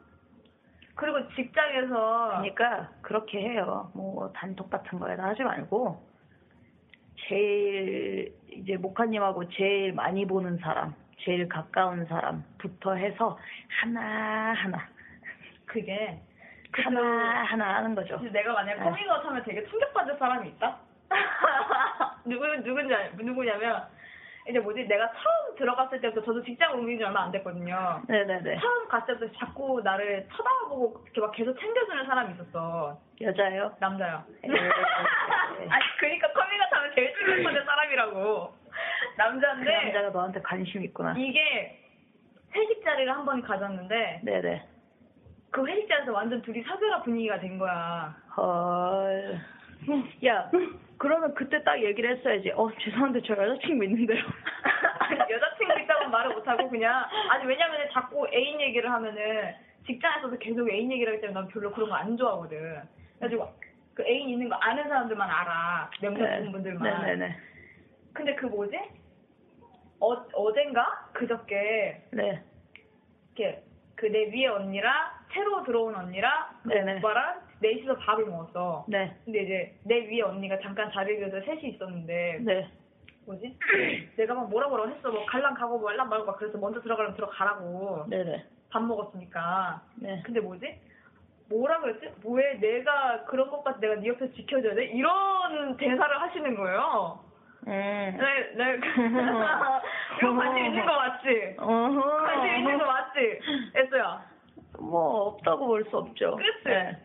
그리고 0.94 1.28
직장에서 1.34 2.28
그러니까 2.28 2.90
그렇게 3.02 3.40
해요. 3.40 3.90
뭐 3.94 4.32
단톡 4.32 4.70
같은 4.70 4.98
거에다 4.98 5.24
하지 5.24 5.42
말고 5.42 6.02
제일 7.28 8.34
이제 8.50 8.76
목사님하고 8.76 9.48
제일 9.50 9.92
많이 9.92 10.26
보는 10.26 10.58
사람, 10.58 10.94
제일 11.20 11.48
가까운 11.48 12.04
사람부터 12.06 12.94
해서 12.94 13.38
하나 13.80 14.52
하나 14.52 14.88
그게 15.66 16.20
하나 16.72 17.44
하나 17.44 17.76
하는 17.76 17.94
거죠. 17.94 18.18
내가 18.18 18.52
만약에 18.52 18.78
네. 18.78 18.84
커밍아웃 18.84 19.24
하면 19.24 19.42
되게 19.44 19.64
충격받을 19.66 20.16
사람이 20.18 20.48
있다? 20.50 20.76
누구, 22.24 22.46
누군지, 22.62 22.92
알- 22.94 23.12
누구냐면, 23.16 23.86
이제 24.48 24.58
뭐지, 24.58 24.86
내가 24.86 25.10
처음 25.12 25.56
들어갔을 25.56 26.00
때부터 26.00 26.22
저도 26.24 26.42
직장 26.42 26.74
옮긴 26.74 26.98
지 26.98 27.04
얼마 27.04 27.22
안 27.24 27.30
됐거든요. 27.32 28.02
네네네. 28.06 28.58
처음 28.60 28.88
갔을 28.88 29.18
때부터 29.18 29.38
자꾸 29.38 29.80
나를 29.82 30.26
쳐다보고 30.30 31.02
이렇게 31.04 31.20
막 31.20 31.32
계속 31.32 31.58
챙겨주는 31.58 32.04
사람이 32.04 32.34
있었어. 32.34 32.98
여자요? 33.22 33.74
남자요. 33.80 34.22
에, 34.42 34.48
에, 34.48 34.52
에. 34.52 35.68
아니, 35.68 35.84
그니까 35.98 36.30
커밍아웃 36.32 36.72
하면 36.72 36.92
제일 36.94 37.14
충격받을 37.16 37.64
사람이라고. 37.64 38.54
그 38.54 39.16
남자인데, 39.16 39.70
남자가 39.84 40.10
너한테 40.10 40.40
관심 40.42 40.84
있구나. 40.84 41.14
이게 41.16 41.80
회식 42.54 42.84
자리를 42.84 43.10
한 43.10 43.24
번 43.24 43.40
가졌는데, 43.40 44.20
네네. 44.24 44.68
그 45.52 45.66
회식 45.66 45.88
자리에서 45.88 46.12
완전 46.12 46.42
둘이 46.42 46.62
사귀라 46.62 47.02
분위기가 47.02 47.38
된 47.38 47.58
거야. 47.58 48.14
헐. 48.36 49.40
야, 50.26 50.50
그러면 50.98 51.34
그때 51.34 51.62
딱 51.64 51.82
얘기를 51.82 52.16
했어야지. 52.16 52.50
어, 52.52 52.70
죄송한데 52.80 53.22
저 53.22 53.32
여자친구 53.34 53.84
있는데요. 53.84 54.22
아니, 55.00 55.18
여자친구 55.18 55.80
있다고 55.80 56.08
말을 56.10 56.34
못하고 56.34 56.68
그냥 56.68 57.04
아니 57.30 57.44
왜냐면은 57.46 57.88
자꾸 57.92 58.26
애인 58.32 58.60
얘기를 58.60 58.90
하면은 58.90 59.54
직장에서도 59.86 60.38
계속 60.38 60.70
애인 60.70 60.90
얘기를 60.92 61.12
하기 61.12 61.20
때문에 61.22 61.40
난 61.40 61.48
별로 61.48 61.70
그런 61.72 61.88
거 61.90 61.94
안 61.96 62.16
좋아하거든 62.16 62.82
그래가지고 63.18 63.52
그 63.94 64.02
애인 64.04 64.30
있는 64.30 64.48
거 64.48 64.54
아는 64.56 64.84
사람들만 64.88 65.28
알아 65.28 65.90
명절 66.00 66.50
분들만 66.52 67.02
네 67.06 67.16
네 67.16 67.16
네. 67.28 67.36
근데 68.12 68.34
그 68.36 68.46
뭐지 68.46 68.76
어 70.00 70.12
어젠가 70.32 71.08
그저께 71.12 72.02
네. 72.12 72.42
이렇게 73.36 73.62
그 73.96 74.06
내 74.06 74.30
위에 74.32 74.46
언니랑 74.46 74.92
새로 75.32 75.62
들어온 75.64 75.94
언니랑 75.94 76.32
그. 76.62 76.98
오빠랑 76.98 77.40
넷이서 77.64 77.96
밥을 77.96 78.26
먹었어 78.26 78.84
네. 78.88 79.16
근데 79.24 79.42
이제 79.42 79.74
내 79.84 80.06
위에 80.06 80.20
언니가 80.22 80.58
잠깐 80.60 80.90
자리를 80.92 81.18
비워서 81.30 81.44
셋이 81.46 81.70
있었는데 81.70 82.38
네. 82.42 82.68
뭐지? 83.26 83.56
내가 84.16 84.34
막 84.34 84.50
뭐라 84.50 84.68
뭐라 84.68 84.86
했어. 84.92 85.10
뭐 85.10 85.24
갈랑 85.24 85.54
가고 85.54 85.78
뭐 85.78 85.88
말랑 85.88 86.08
말고 86.10 86.26
막 86.26 86.36
그래서 86.36 86.58
먼저 86.58 86.80
들어가려면 86.82 87.16
들어가라고. 87.16 88.04
네네. 88.10 88.44
밥 88.70 88.82
먹었으니까. 88.82 89.80
네. 89.96 90.20
근데 90.26 90.40
뭐지? 90.40 90.78
뭐라 91.48 91.80
그랬지? 91.80 92.10
뭐해 92.22 92.58
내가 92.60 93.24
그런 93.24 93.48
것까지 93.50 93.80
내가 93.80 93.94
네 93.96 94.08
옆에서 94.08 94.30
지켜줘야 94.34 94.74
돼? 94.74 94.84
이런 94.86 95.76
대사를 95.78 96.20
하시는 96.20 96.54
거예요. 96.54 97.18
음. 97.66 97.70
네, 97.70 98.52
네. 98.56 98.76
이거 100.20 100.34
관심 100.34 100.66
있는 100.66 100.84
거 100.84 100.92
맞지? 100.94 101.56
관심 101.56 102.56
있는 102.58 102.78
거 102.78 102.84
맞지? 102.84 103.40
애써야. 103.76 104.22
뭐 104.78 105.28
없다고 105.28 105.66
볼 105.66 105.84
수 105.88 105.96
없죠. 105.96 106.36
그치? 106.36 106.64
네. 106.66 106.96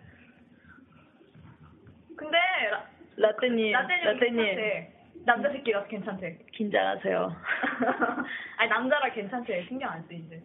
근데 2.19 2.37
라- 2.71 2.83
라떼님, 3.17 3.71
라떼님 3.71 4.05
라떼님 4.05 4.35
괜찮대. 4.45 4.93
남자 5.25 5.49
새끼라서 5.51 5.87
괜찮대. 5.87 6.37
긴장하세요. 6.53 7.35
아니 8.57 8.69
남자라 8.69 9.09
괜찮대. 9.11 9.63
신경 9.67 9.89
안 9.91 10.03
쓰이지. 10.03 10.41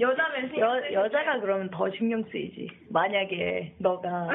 여자면 0.00 0.48
신경 0.48 0.60
여, 0.70 0.80
쓰이지. 0.80 0.94
여자가 0.94 1.40
그러면 1.40 1.70
더 1.70 1.90
신경 1.90 2.22
쓰이지. 2.24 2.68
만약에 2.90 3.74
너가 3.78 4.28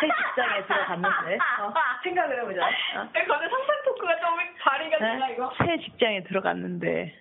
새 0.00 0.08
직장에 0.08 0.66
들어갔는데 0.66 1.38
어, 1.60 1.74
생각을 2.02 2.40
해보자. 2.40 2.60
어? 2.66 2.68
야, 2.70 3.08
갑자기 3.12 3.26
상상 3.50 3.82
토크가 3.84 4.16
좀 4.20 4.28
발휘가 4.60 4.98
되나 4.98 5.26
네? 5.28 5.34
이거? 5.34 5.52
새 5.58 5.78
직장에 5.78 6.24
들어갔는데 6.24 7.14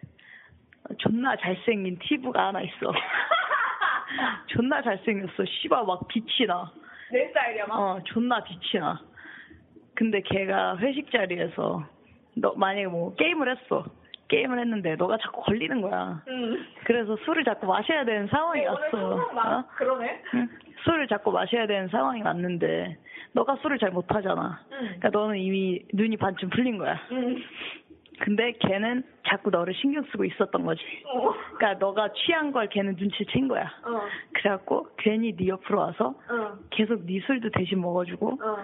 존나 0.99 1.35
잘생긴 1.35 1.99
티브가 1.99 2.47
하나 2.47 2.61
있어. 2.61 2.91
존나 4.47 4.81
잘생겼어. 4.81 5.45
씨발 5.45 5.83
막 5.85 6.07
빛이 6.07 6.47
나. 6.47 6.71
내 7.11 7.27
스타일이야 7.27 7.65
막. 7.67 7.75
어, 7.79 7.99
존나 8.05 8.43
빛이 8.43 8.81
나. 8.81 8.99
근데 9.95 10.21
걔가 10.21 10.77
회식 10.77 11.11
자리에서 11.11 11.83
너 12.35 12.53
만약에 12.55 12.87
뭐 12.87 13.13
게임을 13.15 13.49
했어. 13.55 13.85
게임을 14.29 14.57
했는데 14.59 14.95
너가 14.95 15.17
자꾸 15.17 15.41
걸리는 15.43 15.81
거야. 15.81 16.23
응. 16.27 16.65
그래서 16.85 17.15
술을 17.17 17.43
자꾸 17.43 17.67
마셔야 17.67 18.03
되는 18.05 18.27
상황이 18.27 18.61
네, 18.61 18.67
오늘 18.67 18.81
왔어. 18.81 19.33
막 19.33 19.59
어? 19.59 19.63
그러네. 19.75 20.23
응? 20.33 20.49
술을 20.83 21.07
자꾸 21.07 21.31
마셔야 21.31 21.67
되는 21.67 21.87
상황이 21.89 22.21
왔는데 22.23 22.97
너가 23.33 23.57
술을 23.57 23.77
잘 23.77 23.91
못하잖아. 23.91 24.59
응. 24.71 24.77
그러니까 24.79 25.09
너는 25.09 25.37
이미 25.37 25.81
눈이 25.93 26.17
반쯤 26.17 26.49
풀린 26.49 26.77
거야. 26.79 26.99
응. 27.11 27.37
근데 28.19 28.53
걔는 28.59 29.03
자꾸 29.27 29.49
너를 29.49 29.73
신경 29.73 30.03
쓰고 30.11 30.23
있었던 30.25 30.63
거지. 30.65 30.81
어. 31.05 31.33
그러니까 31.57 31.73
너가 31.85 32.09
취한 32.13 32.51
걸 32.51 32.67
걔는 32.69 32.95
눈치챈 32.95 33.47
거야. 33.49 33.63
어. 33.85 34.01
그래갖고 34.33 34.89
괜히 34.97 35.35
네 35.35 35.47
옆으로 35.47 35.79
와서 35.79 36.15
어. 36.29 36.57
계속 36.69 37.05
네 37.05 37.19
술도 37.25 37.49
대신 37.51 37.81
먹어주고 37.81 38.39
어. 38.41 38.57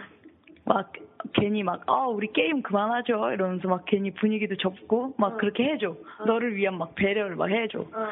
막 0.65 0.91
괜히 1.33 1.63
막 1.63 1.81
아 1.87 2.07
우리 2.07 2.31
게임 2.31 2.61
그만하죠 2.61 3.31
이러면서 3.33 3.67
막 3.67 3.85
괜히 3.85 4.11
분위기도 4.11 4.55
접고 4.55 5.15
막 5.17 5.33
어. 5.33 5.37
그렇게 5.37 5.63
해줘. 5.65 5.95
너를 6.25 6.55
위한 6.55 6.77
막 6.77 6.93
배려를 6.95 7.35
막 7.35 7.49
해줘. 7.49 7.79
어. 7.79 8.07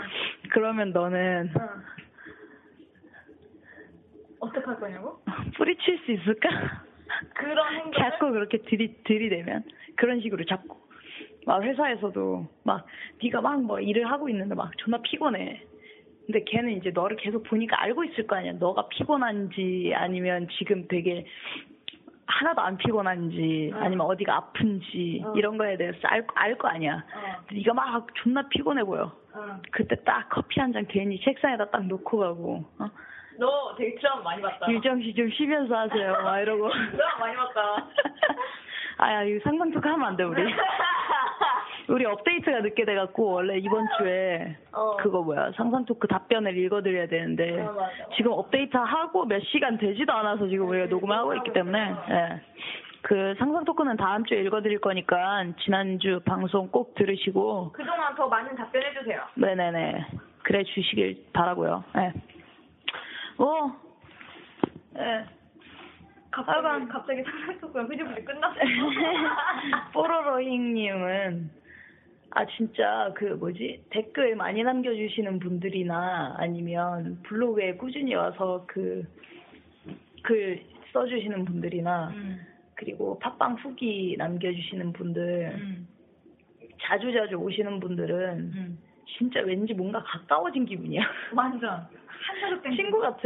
그러면 0.50 0.92
너는 0.92 1.52
어. 1.56 1.62
어떡할 4.40 4.80
거냐고? 4.80 5.20
뿌리칠 5.58 6.00
수 6.06 6.12
있을까? 6.12 6.50
그런? 7.36 7.92
자꾸 7.94 8.32
그렇게 8.32 8.60
들이 8.60 8.96
들이대면 9.04 9.64
그런 9.96 10.20
식으로 10.22 10.44
자꾸 10.46 10.78
막 11.48 11.64
회사에서도 11.64 12.46
막 12.64 12.86
네가 13.24 13.42
막 13.42 13.58
뭐 13.62 13.80
일을 13.80 14.12
하고 14.12 14.30
있는데 14.30 14.54
막 14.54 14.70
존나 14.78 14.98
피곤해. 15.02 15.64
근데 16.26 16.44
걔는 16.44 16.72
이제 16.74 16.92
너를 16.92 17.16
계속 17.18 17.44
보니까 17.44 17.82
알고 17.82 18.04
있을 18.04 18.28
거 18.28 18.36
아니야. 18.36 18.52
너가 18.60 18.88
피곤한지 18.90 19.94
아니면 19.96 20.48
지금 20.58 20.86
되게 20.90 21.26
하나도 22.26 22.62
안 22.62 22.78
피곤한지 22.78 23.72
어. 23.74 23.78
아니면 23.80 24.06
어디가 24.08 24.36
아픈지 24.36 25.22
어. 25.26 25.34
이런 25.38 25.58
거에 25.58 25.78
대해서 25.78 25.98
알알거 26.04 26.68
아니야. 26.68 26.98
어. 27.16 27.44
네가 27.54 27.74
막 27.74 28.08
존나 28.16 28.48
피곤해 28.50 28.84
보여. 28.84 29.04
어. 29.34 29.62
그때 29.72 29.96
딱 30.04 30.28
커피 30.30 30.60
한 30.60 30.74
잔 30.74 30.86
괜히 30.88 31.20
책상에다 31.22 31.70
딱 31.70 31.86
놓고 31.88 32.18
가고 32.18 32.66
어? 32.80 32.90
너 33.40 33.76
되게 33.78 33.96
드라마 33.96 34.22
많이 34.24 34.42
봤다. 34.42 34.66
씨좀 34.68 35.30
쉬면서 35.32 35.78
하세요. 35.78 36.12
막 36.24 36.40
이러고. 36.42 36.70
드라마 36.92 37.20
많이 37.20 37.36
봤다. 37.38 37.88
아야 38.98 39.24
이거 39.24 39.40
상상 39.44 39.72
토크 39.72 39.88
하면 39.88 40.08
안 40.08 40.18
돼 40.18 40.24
우리. 40.24 40.44
우리 41.90 42.06
업데이트가 42.06 42.60
늦게 42.60 42.84
돼갖고 42.84 43.32
원래 43.32 43.58
이번 43.58 43.88
주에 43.98 44.58
어. 44.74 44.98
그거 44.98 45.22
뭐야 45.22 45.52
상상 45.56 45.86
토크 45.86 46.08
답변을 46.08 46.58
읽어드려야 46.58 47.08
되는데 47.08 47.62
어. 47.62 47.78
지금 48.18 48.34
업데이트 48.34 48.76
하고 48.76 49.26
몇 49.26 49.42
시간 49.44 49.78
되지도 49.78 50.12
않아서 50.12 50.48
지금 50.48 50.68
우리가 50.68 50.88
녹음을 50.88 51.16
하고 51.16 51.34
있기 51.36 51.54
때문에 51.54 51.96
예. 52.10 52.42
그 53.04 53.36
상상 53.40 53.64
토크는 53.64 53.96
다음 53.96 54.26
주에 54.26 54.42
읽어드릴 54.42 54.80
거니까 54.82 55.46
지난주 55.64 56.20
방송 56.26 56.68
꼭 56.68 56.94
들으시고 56.96 57.72
그동안 57.72 58.14
더 58.16 58.28
많은 58.28 58.54
답변해 58.56 58.92
주세요. 58.94 59.22
네네네 59.36 60.06
그래 60.44 60.64
주시길 60.66 61.28
바라고요. 61.32 61.86
예. 61.98 62.12
뭐 63.38 63.72
예. 64.98 65.26
갑자기. 66.44 66.88
갑자기 66.88 67.24
상상 67.24 67.60
토크가 67.60 67.84
흐지부지 67.84 68.24
끝났어. 68.26 68.56
뽀로로잉님은 69.94 71.50
아 72.32 72.46
진짜 72.46 73.12
그 73.16 73.24
뭐지 73.26 73.86
댓글 73.90 74.36
많이 74.36 74.62
남겨주시는 74.64 75.40
분들이나 75.40 76.36
아니면 76.38 77.20
블로그에 77.24 77.76
꾸준히 77.76 78.16
와서 78.16 78.66
그 78.68 79.06
글 80.28 80.62
써주시는 80.92 81.46
분들이나 81.46 82.10
음. 82.10 82.42
그리고 82.76 83.18
팟빵 83.20 83.56
후기 83.56 84.16
남겨주시는 84.18 84.94
분들 84.94 85.52
음. 85.56 85.88
자주 86.82 87.12
자주 87.14 87.36
오시는 87.36 87.80
분들은 87.80 88.40
음. 88.40 88.78
진짜 89.18 89.40
왠지 89.42 89.74
뭔가 89.74 90.04
가까워진 90.04 90.66
기분이야. 90.66 91.02
완전. 91.34 91.88
친구 92.76 93.00
같아. 93.00 93.20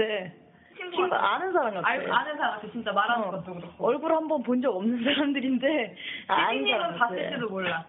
친구. 0.92 1.16
아는 1.16 1.52
사람 1.54 1.74
같아. 1.76 1.88
알, 1.88 2.12
아는 2.12 2.38
사람 2.38 2.56
같아. 2.56 2.72
진짜 2.72 2.92
말하는 2.92 3.28
어. 3.28 3.32
것도 3.32 3.54
그렇고. 3.56 3.88
얼굴 3.88 4.12
한 4.14 4.28
번 4.28 4.44
본 4.44 4.62
적 4.62 4.76
없는 4.76 5.04
사람들인데 5.04 5.96
아는 6.28 6.66
사람 6.70 6.92
같아. 6.94 7.08
봤을지도 7.10 7.50
몰라. 7.50 7.86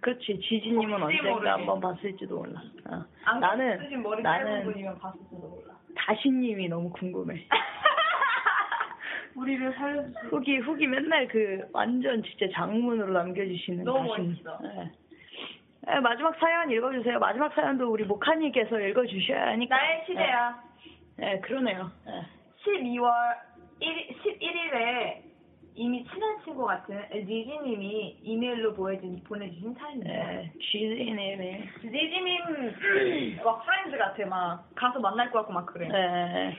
그렇지 0.00 0.40
지진님은 0.40 1.00
혹시 1.00 1.18
언젠가. 1.20 1.52
한번 1.52 1.80
봤을지도 1.80 2.36
몰라. 2.38 2.60
어. 2.90 3.04
안 3.24 3.40
나는 3.40 3.78
나는 4.22 4.64
분이면 4.64 4.98
봤을지도 4.98 5.36
몰라. 5.36 5.74
다시님이 5.96 6.68
너무 6.68 6.90
궁금해. 6.90 7.46
우리를 9.34 9.72
살려주시 9.74 10.14
후기 10.28 10.58
후기 10.58 10.86
맨날 10.86 11.26
그 11.28 11.62
완전 11.72 12.22
진짜 12.22 12.46
장문으로 12.54 13.12
남겨주시는 13.14 13.84
너무 13.84 14.08
다시님. 14.10 14.30
멋있어. 14.44 14.58
예. 14.64 14.90
예, 15.88 16.00
마지막 16.00 16.36
사연 16.38 16.70
읽어주세요. 16.70 17.18
마지막 17.18 17.52
사연도 17.54 17.90
우리 17.90 18.04
모카님께서 18.04 18.78
읽어주셔야 18.78 19.48
하니까. 19.52 19.74
나의 19.76 20.04
시대야. 20.06 20.50
네, 20.50 20.71
그러네요. 21.40 21.90
네. 22.06 22.22
12월 22.64 23.10
1, 23.80 24.08
11일에 24.24 25.22
이미 25.74 26.04
친한 26.04 26.42
친구 26.44 26.66
같은 26.66 27.02
리지님이 27.10 28.18
이메일로 28.22 28.74
보내준, 28.74 29.22
보내주신 29.24 29.74
사연입니다. 29.74 30.12
네, 30.12 30.52
쥐지님이. 30.60 31.68
리지님 31.82 33.36
막 33.42 33.64
프렌즈 33.64 33.96
같아 33.96 34.26
막 34.26 34.68
가서 34.74 35.00
만날 35.00 35.30
것 35.30 35.40
같고 35.40 35.52
막 35.52 35.66
그래. 35.66 35.88
네. 35.88 36.56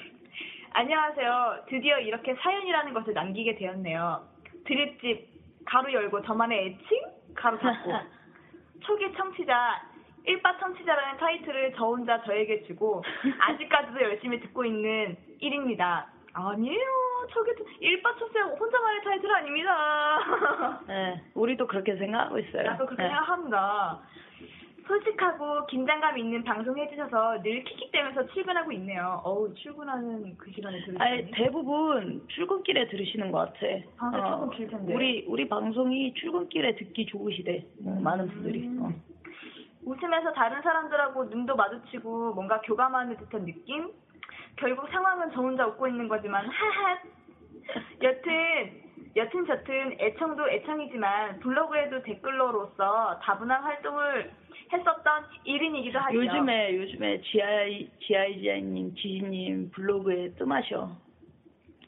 안녕하세요. 0.71 1.65
드디어 1.67 1.99
이렇게 1.99 2.33
사연이라는 2.35 2.93
것을 2.93 3.13
남기게 3.13 3.55
되었네요. 3.55 4.27
드립집 4.65 5.29
가로 5.65 5.93
열고 5.93 6.23
저만의 6.23 6.65
애칭 6.65 7.01
가로 7.35 7.59
닫고 7.59 7.91
초기 8.81 9.13
청취자 9.15 9.92
일바 10.25 10.57
청취자라는 10.57 11.17
타이틀을 11.17 11.73
저 11.75 11.85
혼자 11.85 12.21
저에게 12.23 12.63
주고 12.63 13.03
아직까지도 13.39 14.01
열심히 14.01 14.39
듣고 14.39 14.65
있는 14.65 15.17
1입니다. 15.41 16.05
아니에요. 16.33 17.03
초기 17.29 17.51
일바 17.79 18.15
청취자 18.17 18.43
혼자만의 18.43 19.03
타이틀 19.03 19.31
아닙니다. 19.33 20.81
네, 20.87 21.21
우리도 21.33 21.67
그렇게 21.67 21.95
생각하고 21.95 22.39
있어요. 22.39 22.63
나도 22.63 22.85
그렇게 22.85 23.03
네. 23.03 23.09
생각합니다. 23.09 23.99
솔직하고 24.87 25.65
긴장감 25.67 26.17
있는 26.17 26.43
방송 26.43 26.77
해주셔서 26.77 27.41
늘 27.41 27.63
킥킥대면서 27.63 28.27
출근하고 28.27 28.71
있네요. 28.73 29.21
어우 29.23 29.53
출근하는 29.55 30.35
그 30.37 30.51
시간에 30.51 30.79
들으시니 30.79 30.97
아니, 30.99 31.31
대부분 31.31 32.21
출근길에 32.27 32.87
들으시는 32.89 33.31
것 33.31 33.53
같아. 33.53 33.59
방송 33.97 34.29
조금 34.29 34.49
길 34.51 34.67
텐데. 34.67 34.93
우리, 34.93 35.25
우리 35.27 35.47
방송이 35.47 36.13
출근길에 36.15 36.75
듣기 36.75 37.05
좋으시대. 37.05 37.65
어, 37.85 37.99
많은 38.01 38.27
분들이. 38.27 38.69
어. 38.81 38.91
웃으면서 39.85 40.33
다른 40.33 40.61
사람들하고 40.61 41.25
눈도 41.25 41.55
마주치고 41.55 42.33
뭔가 42.33 42.61
교감하는 42.61 43.17
듯한 43.17 43.45
느낌? 43.45 43.91
결국 44.55 44.87
상황은 44.89 45.31
저 45.33 45.41
혼자 45.41 45.65
웃고 45.67 45.87
있는 45.87 46.07
거지만 46.07 46.45
하하 46.45 46.99
여튼 48.01 48.83
여튼 49.15 49.45
저튼 49.45 49.95
애청도 49.99 50.49
애청이지만 50.49 51.39
블로그에도 51.39 52.01
댓글러로서 52.01 53.19
다분한 53.21 53.63
활동을 53.63 54.31
했었던 54.71 55.23
1인이기도 55.45 55.93
하죠. 55.93 56.15
요즘에, 56.15 56.75
요즘에 56.75 57.21
GI, 57.21 57.91
GIGI님, 57.99 58.95
지지님 58.95 59.71
블로그에 59.71 60.31
뜸하셔. 60.31 60.89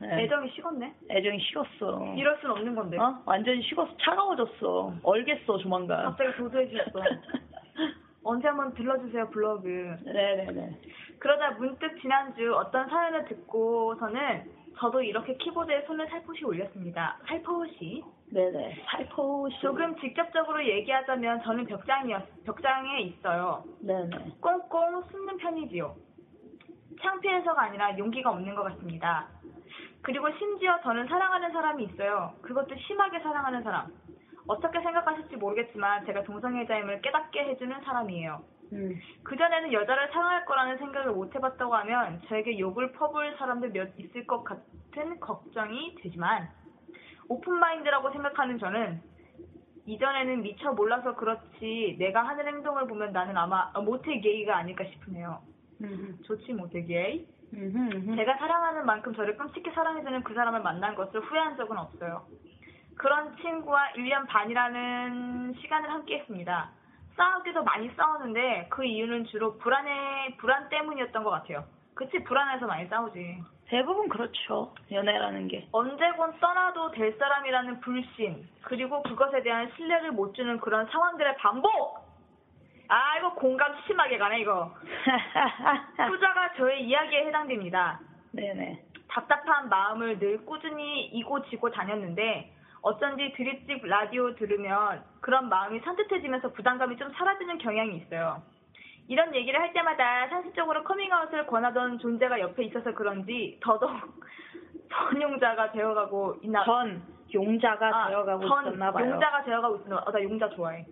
네. 0.02 0.24
애정이 0.24 0.52
식었네. 0.52 0.94
애정이 1.10 1.40
식었어. 1.40 2.14
이럴 2.16 2.38
순 2.42 2.52
없는 2.52 2.76
건데. 2.76 2.98
어? 2.98 3.22
완전히 3.26 3.64
식어서 3.64 3.96
차가워졌어. 3.98 4.94
얼겠어, 5.02 5.58
조만간. 5.58 6.04
갑자기 6.06 6.36
도도해지셨어. 6.38 7.00
언제 8.24 8.48
한번 8.48 8.74
들러주세요 8.74 9.30
블로그. 9.30 9.68
네네네. 10.06 10.82
그러다 11.20 11.52
문득 11.52 12.00
지난주 12.02 12.54
어떤 12.56 12.88
사연을 12.90 13.26
듣고서는 13.26 14.52
저도 14.78 15.02
이렇게 15.02 15.36
키보드에 15.38 15.84
손을 15.86 16.08
살포시 16.10 16.44
올렸습니다. 16.44 17.18
살포시. 17.28 18.04
네네. 18.32 18.84
살포시. 18.86 19.60
조금 19.62 19.96
직접적으로 20.00 20.66
얘기하자면 20.66 21.44
저는 21.44 21.66
벽장이었, 21.66 22.44
벽장에 22.44 23.00
있어요. 23.02 23.64
네네. 23.82 24.34
꽁꽁 24.42 25.04
숨는 25.12 25.38
편이지요. 25.38 25.96
창피해서가 27.02 27.64
아니라 27.64 27.98
용기가 27.98 28.32
없는 28.32 28.56
것 28.56 28.64
같습니다. 28.64 29.28
그리고 30.02 30.30
심지어 30.38 30.80
저는 30.82 31.08
사랑하는 31.08 31.52
사람이 31.52 31.84
있어요. 31.86 32.34
그것도 32.42 32.76
심하게 32.76 33.20
사랑하는 33.20 33.64
사람. 33.64 33.88
어떻게 34.48 34.80
생각하실지 34.82 35.38
모르겠지만 35.38 36.06
제가 36.06 36.24
동성애자임을 36.24 37.02
깨닫게 37.02 37.40
해주는 37.46 37.82
사람이에요. 37.82 38.44
음. 38.74 39.00
그전에는 39.24 39.74
여자를 39.74 40.10
사랑할 40.12 40.46
거라는 40.46 40.78
생각을 40.78 41.12
못 41.14 41.34
해봤다고 41.34 41.74
하면 41.76 42.22
저에게 42.28 42.58
욕을 42.60 42.92
퍼부을 42.94 43.38
사람들 43.38 43.72
몇 43.72 43.98
있을 43.98 44.26
것 44.26 44.44
같은 44.44 45.20
걱정이 45.20 45.96
되지만 46.02 46.50
open 47.28 47.56
mind라고 47.56 48.12
생각하는 48.12 48.60
저는 48.60 49.02
이전에는 49.88 50.42
미처 50.42 50.74
몰라서 50.74 51.16
그렇지 51.16 51.96
내가 52.00 52.24
하는 52.24 52.48
행동을 52.48 52.88
보면 52.88 53.14
나는 53.14 53.38
아마 53.38 53.72
모태 53.72 54.20
게이가 54.20 54.58
아닐까 54.58 54.84
싶으네요. 54.86 55.42
음. 55.82 56.18
좋지 56.24 56.54
모태 56.54 56.84
게이? 56.84 57.28
음. 57.54 58.16
제가 58.16 58.38
사랑하는 58.38 58.86
만큼 58.86 59.14
저를 59.14 59.38
끔찍히 59.38 59.72
사랑해주는 59.72 60.24
그 60.24 60.34
사람을 60.34 60.62
만난 60.62 60.96
것을 60.96 61.22
후회한 61.22 61.58
적은 61.58 61.78
없어요. 61.78 62.26
그런 62.98 63.36
친구와 63.38 63.90
1년 63.96 64.28
반이라는 64.28 65.56
시간을 65.60 65.90
함께 65.90 66.20
했습니다. 66.20 66.70
싸우기도 67.16 67.64
많이 67.64 67.90
싸우는데 67.96 68.68
그 68.70 68.84
이유는 68.84 69.26
주로 69.26 69.58
불안해, 69.58 70.36
불안 70.38 70.70
때문이었던 70.70 71.24
것 71.24 71.30
같아요. 71.30 71.64
그치, 71.94 72.24
불안해서 72.24 72.66
많이 72.68 72.88
싸우지. 72.88 73.44
대부분 73.68 74.10
그렇죠. 74.10 74.74
연애라는 74.92 75.48
게. 75.48 75.68
언제건 75.72 76.40
떠나도 76.40 76.92
될 76.92 77.18
사람이라는 77.18 77.80
불신, 77.80 78.48
그리고 78.64 79.02
그것에 79.04 79.42
대한 79.44 79.72
신뢰를 79.76 80.12
못 80.12 80.36
주는 80.36 80.60
그런 80.60 80.86
상황들의 80.88 81.38
반복! 81.38 82.06
아, 82.88 83.18
이거 83.18 83.34
공감 83.34 83.76
심하게 83.88 84.18
가네, 84.18 84.42
이거. 84.42 84.72
후자가 85.98 86.54
저의 86.58 86.84
이야기에 86.84 87.26
해당됩니다. 87.26 88.00
네네. 88.34 88.84
답답한 89.08 89.70
마음을 89.70 90.20
늘 90.20 90.46
꾸준히 90.46 91.06
이고 91.06 91.42
지고 91.46 91.72
다녔는데 91.72 92.55
어쩐지 92.86 93.34
드립집 93.36 93.84
라디오 93.88 94.36
들으면 94.36 95.04
그런 95.20 95.50
마음이 95.50 95.80
산뜻해지면서 95.80 96.54
부담감이 96.54 96.96
좀 96.98 97.12
사라지는 97.14 97.58
경향이 97.58 97.98
있어요. 97.98 98.44
이런 99.08 99.34
얘기를 99.34 99.60
할 99.60 99.74
때마다 99.74 100.28
상식적으로 100.30 100.84
커밍아웃을 100.84 101.48
권하던 101.48 101.98
존재가 101.98 102.40
옆에 102.40 102.64
있어서 102.66 102.94
그런지 102.94 103.58
더더욱 103.60 103.92
전 104.94 105.20
용자가 105.20 105.72
되어가고 105.72 106.36
있나 106.44 106.64
전 106.64 107.02
용자가 107.34 107.88
아, 107.88 108.08
되어가고 108.10 108.48
전 108.48 108.68
있었나 108.68 108.92
봐요. 108.92 109.10
용자가 109.10 109.44
되어가고 109.44 109.76
있었나 109.78 110.04
어, 110.06 110.12
나 110.12 110.22
용자 110.22 110.50
좋아해. 110.50 110.86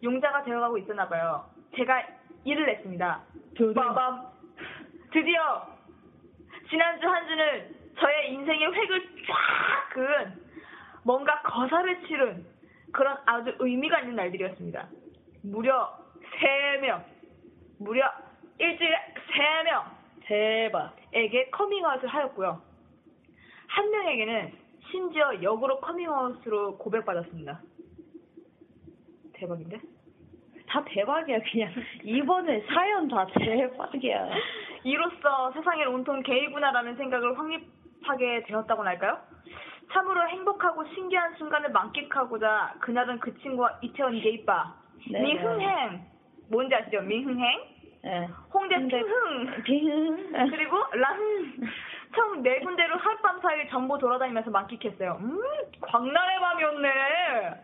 용자가 0.00 0.44
되어가고 0.44 0.78
있었나 0.78 1.08
봐요. 1.08 1.44
제가 1.76 2.06
일을 2.44 2.68
했습니다. 2.68 3.20
드디어. 3.56 3.72
빠밤. 3.72 4.26
드디어 5.12 5.66
지난주 6.70 7.08
한 7.08 7.26
주는 7.26 7.74
저의 7.98 8.32
인생의 8.32 8.72
획을 8.72 9.00
쫙 9.26 9.88
그은 9.90 10.41
뭔가 11.04 11.40
거사를 11.42 12.06
치른 12.06 12.44
그런 12.92 13.16
아주 13.26 13.54
의미가 13.58 14.00
있는 14.00 14.16
날들이었습니다. 14.16 14.88
무려 15.42 15.98
3명, 16.40 17.02
무려 17.78 18.10
일주일에 18.58 18.96
3명 19.34 19.84
대박. 20.24 20.96
에게 21.12 21.50
커밍아웃을 21.50 22.08
하였고요. 22.08 22.60
한 23.66 23.90
명에게는 23.90 24.52
심지어 24.90 25.42
역으로 25.42 25.80
커밍아웃으로 25.80 26.78
고백받았습니다. 26.78 27.60
대박인데? 29.32 29.80
다 30.68 30.84
대박이야 30.86 31.38
그냥. 31.40 31.72
이번에 32.04 32.62
사연 32.68 33.08
다 33.08 33.26
대박이야. 33.26 34.30
이로써 34.84 35.52
세상에 35.52 35.84
온통 35.84 36.22
게이구나라는 36.22 36.96
생각을 36.96 37.38
확립하게 37.38 38.44
되었다고나 38.44 38.90
할까요? 38.90 39.18
참으로 39.90 40.28
행복하고 40.28 40.84
신기한 40.94 41.34
순간을 41.34 41.70
만끽하고자 41.70 42.76
그날은 42.80 43.18
그 43.20 43.36
친구와 43.40 43.78
이태원 43.82 44.20
게이바 44.20 44.74
네네. 45.10 45.34
민흥행 45.34 46.06
뭔지 46.50 46.74
아시죠? 46.74 47.00
민흥행 47.02 47.72
네. 48.04 48.28
홍대 48.52 48.76
핑흥 48.76 49.62
빙. 49.64 50.32
그리고 50.50 50.76
라 50.94 51.16
흥총네 52.16 52.60
군데로 52.60 52.96
하룻밤 52.98 53.40
사이 53.40 53.68
전부 53.70 53.98
돌아다니면서 53.98 54.50
만끽했어요. 54.50 55.16
음 55.20 55.40
광란의 55.80 56.38
밤이었네. 56.40 56.90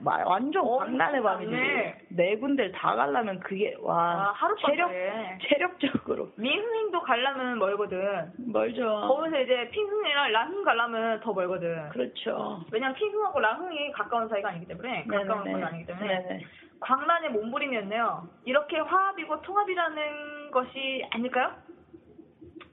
마- 0.00 0.24
완전 0.24 0.64
어, 0.66 0.78
광란의 0.78 1.22
밤이지. 1.22 1.50
맞네. 1.52 1.98
네 2.08 2.36
군데를 2.36 2.72
다 2.72 2.94
가려면 2.96 3.38
그게 3.40 3.76
와 3.80 4.28
아, 4.28 4.32
하룻밤 4.34 4.70
체력 4.70 4.92
에 4.92 5.38
체력적으로 5.42 6.30
민흥행도 6.36 7.00
가려면 7.02 7.58
멀거든. 7.58 8.32
멀죠. 8.38 8.84
거기서 9.06 9.40
이제 9.40 9.68
핑흥이랑 9.70 10.32
라흥 10.32 10.64
가려면 10.64 11.20
더 11.20 11.32
멀거든. 11.32 11.88
그렇죠. 11.90 12.64
왜냐면 12.72 12.94
핑흥하고 12.96 13.38
라흥이 13.40 13.92
가까운 13.92 14.28
사이가 14.28 14.48
아니기 14.48 14.66
때문에 14.66 15.04
가까운 15.04 15.52
건 15.52 15.62
아니기 15.64 15.86
때문에 15.86 16.06
네네. 16.22 16.44
광란의 16.80 17.30
몸부림이었네요. 17.32 18.28
이렇게 18.46 18.78
화합이고 18.78 19.42
통합이라는 19.42 20.50
것이 20.52 21.06
아닐까요? 21.12 21.52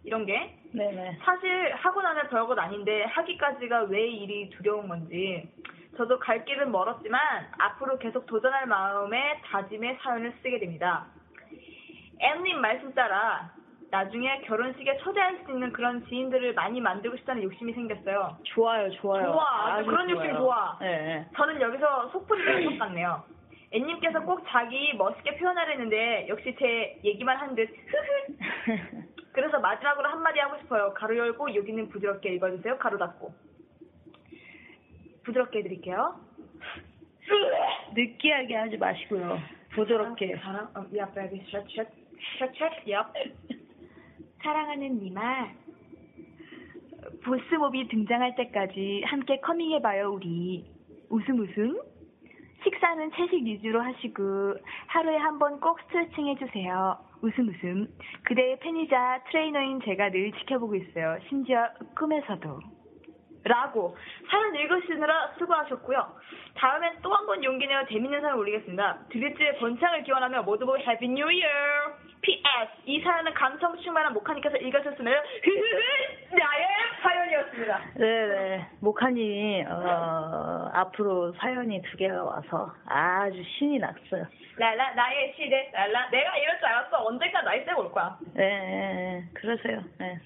이런 0.03 0.25
게 0.25 0.55
네네. 0.75 1.19
사실 1.23 1.73
하고 1.75 2.01
나면 2.01 2.27
별것 2.29 2.57
아닌데 2.57 3.03
하기까지가 3.05 3.83
왜 3.83 4.07
일이 4.07 4.49
두려운 4.49 4.87
건지 4.87 5.49
저도 5.97 6.19
갈 6.19 6.43
길은 6.45 6.71
멀었지만 6.71 7.21
앞으로 7.57 7.97
계속 7.97 8.25
도전할 8.25 8.65
마음에 8.67 9.39
다짐의 9.45 9.97
사연을 10.01 10.33
쓰게 10.41 10.59
됩니다. 10.59 11.05
엠님 12.19 12.59
말씀 12.59 12.93
따라 12.93 13.51
나중에 13.91 14.41
결혼식에 14.41 14.97
초대할 14.97 15.43
수 15.45 15.51
있는 15.51 15.71
그런 15.71 16.05
지인들을 16.07 16.53
많이 16.53 16.81
만들고 16.81 17.15
싶다는 17.17 17.43
욕심이 17.43 17.71
생겼어요. 17.73 18.37
좋아요, 18.43 18.89
좋아요. 18.91 19.31
좋아, 19.31 19.73
아주 19.75 19.85
그런 19.89 20.09
욕심. 20.09 20.33
좋아. 20.35 20.77
네. 20.81 21.25
저는 21.35 21.61
여기서 21.61 22.09
속풀이를 22.09 22.55
한것 22.65 22.79
같네요. 22.79 23.23
앤님께서 23.71 24.21
꼭 24.23 24.43
자기 24.47 24.93
멋있게 24.95 25.37
표현하려는데 25.37 26.27
역시 26.29 26.55
제 26.59 26.99
얘기만 27.05 27.37
한 27.37 27.55
듯 27.55 27.69
흐흐 27.69 29.14
그래서 29.35 29.59
마지막으로 29.59 30.07
한마디 30.09 30.39
하고 30.39 30.57
싶어요. 30.59 30.93
가로 30.93 31.15
열고 31.17 31.53
여기는 31.55 31.89
부드럽게 31.89 32.33
읽어주세요. 32.35 32.77
가로 32.77 32.97
닫고. 32.97 33.33
부드럽게 35.23 35.59
해드릴게요. 35.59 36.15
느끼하게 37.93 38.55
하지 38.55 38.77
마시고요. 38.77 39.37
부드럽게. 39.71 40.37
사랑, 40.37 40.69
어, 40.75 40.85
야, 40.97 41.05
baby, 41.13 41.41
shut, 41.49 41.67
shut, 41.69 41.89
shut, 42.37 42.55
shut, 42.55 42.91
yep. 42.91 43.11
사랑하는 44.41 44.99
니마. 44.99 45.49
보스몹이 47.23 47.87
등장할 47.89 48.35
때까지 48.35 49.03
함께 49.05 49.39
커밍해봐요, 49.41 50.11
우리. 50.13 50.65
웃음 51.09 51.39
웃음. 51.39 51.81
식사는 52.63 53.11
채식 53.11 53.43
위주로 53.43 53.81
하시고 53.81 54.55
하루에 54.87 55.17
한 55.17 55.37
번 55.37 55.59
꼭 55.59 55.79
스트레칭 55.81 56.27
해주세요. 56.29 56.97
웃음 57.21 57.49
웃음. 57.49 57.87
그대의 58.23 58.59
팬이자 58.59 59.23
트레이너인 59.29 59.81
제가 59.83 60.09
늘 60.11 60.31
지켜보고 60.33 60.75
있어요. 60.75 61.17
심지어 61.29 61.69
꿈에서도. 61.97 62.59
라고 63.47 63.95
사연 64.29 64.55
읽으시느라 64.55 65.33
수고하셨고요. 65.37 66.15
다음엔 66.55 67.01
또 67.03 67.13
한 67.13 67.27
번 67.27 67.43
용기 67.43 67.67
내어 67.67 67.85
재밌는 67.85 68.21
사연 68.21 68.39
올리겠습니다. 68.39 69.05
드립집의 69.09 69.57
번창을 69.59 70.01
기원하며 70.03 70.41
모두 70.43 70.65
모두 70.65 70.81
Happy 70.81 71.07
New 71.09 71.29
Year! 71.31 71.47
PS 72.21 72.41
이 72.85 72.99
사연은 73.01 73.33
감성 73.35 73.77
충만한 73.77 74.13
목하님께서 74.13 74.57
읽으셨으면 74.57 75.23
나의 76.31 76.67
사연이었습니다. 77.05 77.81
네네. 77.95 78.67
목하님이, 78.79 79.63
어, 79.67 80.71
앞으로 80.73 81.33
사연이 81.33 81.81
두 81.83 81.97
개가 81.97 82.23
와서 82.23 82.73
아주 82.85 83.43
신이 83.43 83.77
났어요. 83.79 84.25
랄라 84.57 84.93
나의 84.95 85.33
시대 85.35 85.69
랄라 85.73 86.09
내가 86.09 86.37
이럴 86.37 86.57
줄 86.57 86.65
알았어. 86.65 87.05
언젠가 87.05 87.41
나의 87.43 87.63
때가 87.65 87.77
올 87.77 87.91
거야. 87.91 88.17
네, 88.33 88.47
네, 88.47 88.93
네. 89.21 89.29
그러세요. 89.33 89.83
네. 89.99 90.17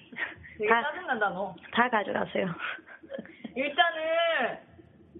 되게 0.56 0.68
다, 0.70 0.82
짜증난다 0.82 1.28
너. 1.30 1.54
다 1.72 1.88
가져가세요. 1.88 2.46
일단은 3.56 4.58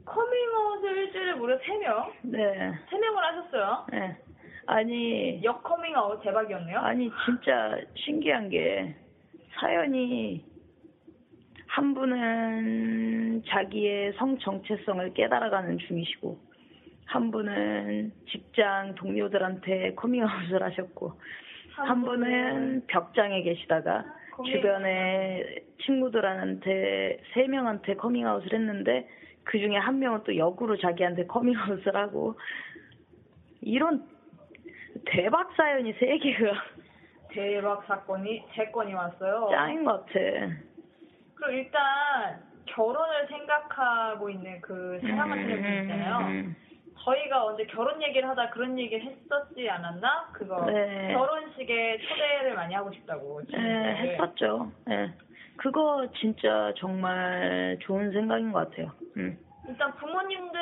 커밍아웃을 0.07 0.97
일주일에 0.97 1.33
무려 1.35 1.59
3명? 1.59 2.13
네. 2.23 2.73
3명을 2.91 3.17
하셨어요. 3.17 3.87
네. 3.93 4.17
아니, 4.67 5.43
역 5.43 5.63
커밍아웃 5.65 6.23
대박이었네요. 6.23 6.79
아니, 6.79 7.11
진짜 7.25 7.77
신기한 7.97 8.49
게, 8.49 8.95
사연이, 9.59 10.45
한 11.71 11.95
분은 11.95 13.45
자기의 13.47 14.15
성 14.15 14.37
정체성을 14.39 15.15
깨달아가는 15.15 15.79
중이시고, 15.79 16.37
한 17.07 17.31
분은 17.31 18.13
직장 18.29 18.97
동료들한테 18.97 19.95
커밍아웃을 19.95 20.63
하셨고, 20.65 21.13
한 21.77 22.03
분은 22.03 22.87
벽장에 22.89 23.43
계시다가 23.43 24.05
주변에 24.45 25.63
친구들한테 25.85 27.21
세 27.33 27.47
명한테 27.47 27.95
커밍아웃을 27.95 28.53
했는데 28.53 29.09
그 29.45 29.59
중에 29.59 29.77
한 29.77 29.99
명은 29.99 30.25
또 30.25 30.37
역으로 30.37 30.77
자기한테 30.77 31.27
커밍아웃을 31.27 31.95
하고 31.97 32.35
이런 33.61 34.05
대박 35.07 35.53
사연이 35.57 35.93
세 35.95 36.19
개가 36.19 36.53
대박 37.29 37.85
사건이 37.87 38.45
세 38.55 38.67
건이 38.67 38.93
왔어요. 38.93 39.49
짱인 39.53 39.85
것 39.85 40.05
같아. 40.07 40.21
그럼 41.41 41.55
일단 41.55 42.43
결혼을 42.67 43.27
생각하고 43.29 44.29
있는 44.29 44.61
그 44.61 45.01
사랑하시는 45.01 45.63
분 45.63 45.73
있잖아요. 45.83 46.19
음, 46.27 46.57
저희가 46.99 47.47
언제 47.47 47.65
결혼 47.65 48.03
얘기를 48.03 48.29
하다 48.29 48.51
그런 48.51 48.79
얘기를 48.79 49.05
했었지 49.05 49.69
않았나? 49.69 50.29
그거 50.33 50.67
네. 50.67 51.15
결혼식에 51.15 51.99
초대를 51.99 52.55
많이 52.55 52.75
하고 52.75 52.93
싶다고. 52.93 53.41
네. 53.51 53.95
했었죠. 53.97 54.71
네. 54.85 55.11
그거 55.57 56.07
진짜 56.21 56.73
정말 56.77 57.79
좋은 57.81 58.13
생각인 58.13 58.53
것 58.53 58.71
같아요. 58.71 58.93
음. 59.17 59.39
일단 59.67 59.95
부모님들 59.97 60.61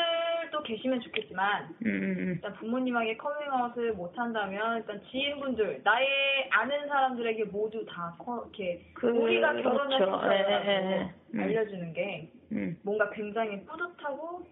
도 0.50 0.62
계시면 0.62 1.00
좋겠지만 1.00 1.64
음, 1.84 1.87
음, 1.87 2.18
일단 2.34 2.52
부모님에게 2.54 3.16
커밍아웃을 3.16 3.92
못 3.92 4.16
한다면 4.18 4.78
일단 4.78 5.00
지인분들 5.11 5.80
나의 5.84 6.48
아는 6.50 6.87
사람들에게 6.88 7.44
모두 7.44 7.84
다 7.87 8.14
커, 8.18 8.42
이렇게 8.44 8.84
그- 8.94 9.08
우리가 9.11 9.52
그렇죠. 9.52 9.70
결혼했다고 9.70 10.32
예, 10.32 10.37
예, 10.38 10.90
예. 10.92 11.12
음. 11.34 11.40
알려주는 11.40 11.92
게 11.92 12.28
음. 12.52 12.76
뭔가 12.82 13.11
굉장히 13.11 13.62
뿌듯하고 13.66 14.46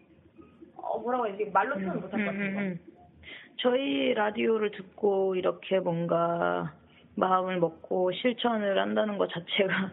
어 0.76 0.98
뭐라고 0.98 1.26
해야지 1.28 1.46
말로 1.52 1.74
표현 1.76 2.00
못할 2.00 2.24
것 2.24 2.30
음. 2.32 2.40
음, 2.40 2.58
음. 2.58 2.80
저희 3.58 4.12
라디오를 4.14 4.70
듣고 4.72 5.34
이렇게 5.36 5.80
뭔가 5.80 6.74
마음을 7.14 7.58
먹고 7.58 8.12
실천을 8.12 8.78
한다는 8.78 9.16
것 9.16 9.30
자체가 9.30 9.90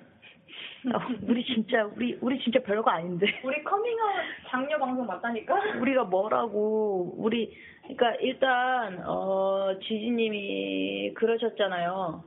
어, 0.92 1.00
우리 1.28 1.46
진짜 1.46 1.86
우리 1.96 2.18
우리 2.22 2.40
진짜 2.40 2.60
별거 2.62 2.90
아닌데 2.92 3.28
우리 3.44 3.64
커밍아웃 3.64 4.16
장려 4.50 4.78
방송 4.78 5.06
맞다니까? 5.06 5.56
우리가 5.80 6.04
뭐라고 6.06 7.16
우리 7.18 7.54
그러니까 7.84 8.16
일단 8.22 9.04
어 9.06 9.78
지지님이 9.82 11.14
그러셨잖아요. 11.14 12.24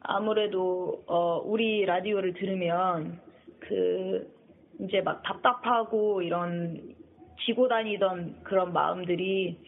아무래도 0.00 1.02
어 1.06 1.40
우리 1.44 1.84
라디오를 1.84 2.34
들으면 2.34 3.20
그 3.60 4.30
이제 4.80 5.00
막 5.00 5.22
답답하고 5.22 6.22
이런 6.22 6.94
지고 7.46 7.68
다니던 7.68 8.42
그런 8.42 8.72
마음들이 8.72 9.58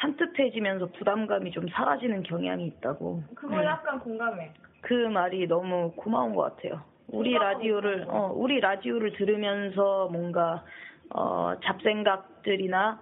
산뜻해지면서 0.00 0.86
부담감이 0.92 1.50
좀 1.50 1.68
사라지는 1.68 2.22
경향이 2.22 2.66
있다고. 2.66 3.22
그거 3.34 3.56
음. 3.56 3.64
약간 3.64 4.00
공감해. 4.00 4.52
그 4.80 4.94
말이 4.94 5.46
너무 5.46 5.92
고마운 5.94 6.34
것 6.34 6.56
같아요. 6.56 6.82
우리 7.12 7.34
라디오를. 7.34 8.06
어 8.08 8.32
우리 8.34 8.60
라디오를 8.60 9.12
들으면서 9.12 10.08
뭔가 10.08 10.64
어 11.10 11.54
잡생각들이나 11.64 13.00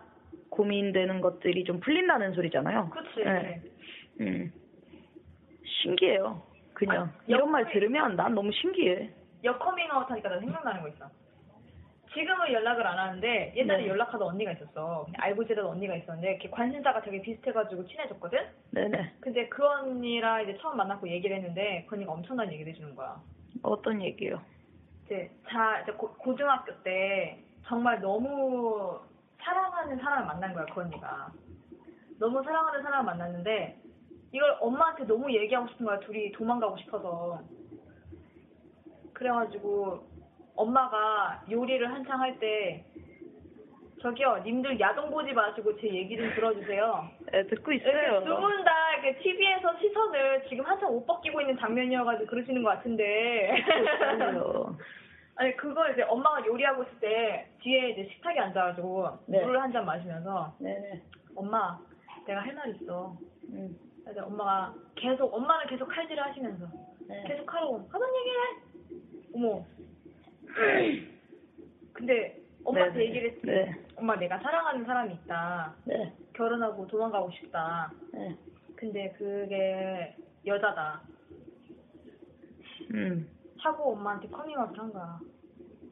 고민되는 0.50 1.20
것들이 1.20 1.64
좀 1.64 1.80
풀린다는 1.80 2.32
소리잖아요. 2.32 2.90
그치. 2.90 3.24
네. 3.24 3.62
음. 4.20 4.52
신기해요. 5.82 6.42
그냥 6.74 7.04
아, 7.04 7.20
이런 7.26 7.50
말 7.50 7.70
들으면 7.70 8.16
난 8.16 8.34
너무 8.34 8.50
신기해. 8.52 9.10
역 9.44 9.58
커밍아웃 9.58 10.10
하니까 10.10 10.28
나 10.28 10.40
생각나는 10.40 10.82
거 10.82 10.88
있어. 10.88 11.08
지금은 12.14 12.52
연락을 12.52 12.86
안 12.86 12.98
하는데 12.98 13.52
옛날에 13.54 13.82
네. 13.82 13.88
연락하던 13.88 14.26
언니가 14.26 14.52
있었어. 14.52 15.06
알고 15.18 15.44
지내던 15.44 15.66
언니가 15.66 15.94
있었는데 15.94 16.30
이렇게 16.30 16.50
관심사가 16.50 17.02
되게 17.02 17.20
비슷해가지고 17.20 17.86
친해졌거든? 17.86 18.38
네네. 18.72 19.12
근데 19.20 19.48
그 19.48 19.64
언니랑 19.64 20.42
이제 20.42 20.56
처음 20.60 20.76
만났고 20.78 21.08
얘기를 21.08 21.36
했는데 21.36 21.84
그 21.88 21.94
언니가 21.94 22.12
엄청난 22.12 22.50
얘기를 22.52 22.72
해주는 22.72 22.96
거야. 22.96 23.20
어떤 23.62 24.02
얘기요? 24.02 24.40
이제 25.04 25.30
자 25.48 25.80
이제 25.80 25.92
고, 25.92 26.12
고등학교 26.14 26.72
때 26.82 27.42
정말 27.66 28.00
너무 28.00 29.00
사랑하는 29.40 29.98
사람을 29.98 30.26
만난 30.26 30.54
거야 30.54 30.66
그 30.66 30.80
언니가. 30.80 31.32
너무 32.18 32.42
사랑하는 32.42 32.82
사람을 32.82 33.04
만났는데 33.04 33.80
이걸 34.32 34.56
엄마한테 34.60 35.04
너무 35.04 35.32
얘기하고 35.32 35.68
싶은 35.68 35.86
거야 35.86 35.98
둘이 36.00 36.32
도망가고 36.32 36.76
싶어서. 36.78 37.40
그래가지고 39.12 40.06
엄마가 40.54 41.44
요리를 41.50 41.92
한창 41.92 42.20
할 42.20 42.38
때 42.38 42.84
저기요 44.00 44.42
님들 44.44 44.78
야동 44.78 45.10
보지 45.10 45.32
마시고 45.32 45.76
제 45.80 45.88
얘기 45.92 46.16
좀 46.16 46.30
들어주세요. 46.34 47.08
네, 47.32 47.46
듣고 47.46 47.72
있어요. 47.72 48.22
두 48.24 48.36
분 48.40 48.64
다 48.64 48.92
이렇게 48.94 49.18
TV에서 49.18 49.76
시선을 49.78 50.46
지금 50.48 50.64
한참 50.64 50.90
옷 50.90 51.04
벗기고 51.06 51.40
있는 51.40 51.56
장면이어가지고 51.58 52.26
그러시는 52.30 52.62
것 52.62 52.70
같은데. 52.70 53.56
있어요. 53.58 54.76
아니 55.36 55.56
그거 55.56 55.88
이제 55.90 56.02
엄마가 56.02 56.44
요리하고 56.46 56.82
있을 56.82 56.98
때 57.00 57.48
뒤에 57.62 57.90
이제 57.90 58.08
식탁에 58.12 58.40
앉아가지고 58.40 59.06
네. 59.26 59.40
물을 59.44 59.60
한 59.62 59.72
잔 59.72 59.84
마시면서 59.84 60.52
네네. 60.58 61.02
엄마 61.36 61.78
내가 62.26 62.40
할 62.40 62.54
말 62.54 62.74
있어. 62.74 63.16
음. 63.50 63.76
그래서 64.04 64.24
엄마가 64.26 64.74
계속 64.96 65.32
엄마는 65.32 65.66
계속 65.68 65.86
칼질을 65.86 66.22
하시면서 66.24 66.66
네. 67.08 67.24
계속 67.26 67.52
하라고 67.54 67.88
하던 67.92 68.08
얘기해. 68.16 68.36
어머. 69.34 69.64
근데 71.92 72.36
엄마한테 72.64 72.98
네네. 72.98 73.08
얘기를 73.08 73.30
했지. 73.30 73.46
네. 73.46 73.74
엄마 73.98 74.16
내가 74.16 74.38
사랑하는 74.38 74.84
사람이 74.84 75.14
있다. 75.14 75.74
네. 75.84 76.12
결혼하고 76.32 76.86
도망가고 76.86 77.30
싶다. 77.32 77.92
네. 78.12 78.36
근데 78.76 79.12
그게 79.18 80.16
여자다. 80.46 81.02
음. 82.94 83.28
하고 83.58 83.92
엄마한테 83.92 84.28
커밍아웃을 84.28 84.78
한 84.78 84.92
거야. 84.92 85.18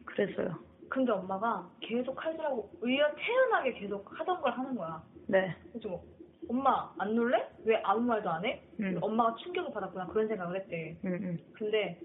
그래서요. 0.05 0.57
근데 0.89 1.11
엄마가 1.11 1.69
계속 1.81 2.15
칼질하고 2.15 2.71
의연 2.81 3.13
태연하게 3.17 3.73
계속 3.73 4.09
하던 4.21 4.41
걸 4.41 4.53
하는 4.53 4.77
거야. 4.77 5.03
네. 5.27 5.57
그래서 5.73 5.89
뭐, 5.89 6.05
엄마 6.49 6.93
안 6.99 7.13
놀래? 7.17 7.51
왜 7.65 7.81
아무 7.83 8.03
말도 8.03 8.31
안 8.31 8.45
해? 8.45 8.63
음. 8.79 8.99
엄마가 9.01 9.35
충격을 9.35 9.73
받았구나 9.73 10.07
그런 10.07 10.29
생각을 10.29 10.61
했대. 10.61 10.97
음, 11.05 11.13
음. 11.13 11.39
근데 11.55 12.01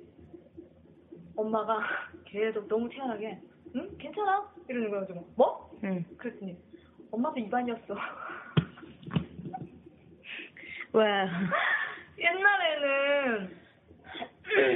엄마가 1.36 1.80
계속 2.26 2.68
너무 2.68 2.90
태연하게 2.90 3.40
응? 3.76 3.90
괜찮아? 3.98 4.50
이러는 4.68 4.90
거야. 4.90 5.00
가지고 5.02 5.26
뭐? 5.36 5.72
음. 5.84 6.04
그랬더니 6.18 6.58
엄마도 7.12 7.40
입안이었어. 7.40 7.96
왜? 10.94 11.04
옛날에는 12.20 13.58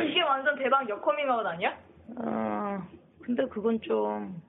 이게 0.09 0.21
완전 0.21 0.55
대박 0.57 0.87
역 0.87 1.04
커밍아웃 1.04 1.45
아니야? 1.45 1.77
어, 2.17 2.81
근데 3.21 3.45
그건 3.47 3.79
좀 3.81 4.41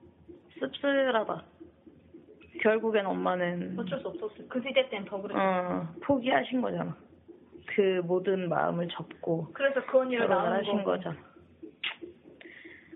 씁쓸하다. 0.59 1.43
결국엔 2.61 3.05
엄마는 3.05 3.77
어쩔 3.77 3.99
수 3.99 4.07
없었어. 4.07 4.33
그 4.49 4.61
시대 4.61 4.89
땐 4.89 5.05
더 5.05 5.21
그랬어. 5.21 5.39
어, 5.39 5.87
포기하신 6.01 6.61
거잖아. 6.61 6.95
그 7.67 8.01
모든 8.05 8.49
마음을 8.49 8.87
접고 8.87 9.47
그래서 9.53 9.85
그 9.85 9.99
언니를 9.99 10.25
결혼을 10.27 10.49
낳은 10.49 10.59
하신 10.59 10.77
거. 10.83 10.91
거잖아. 10.91 11.17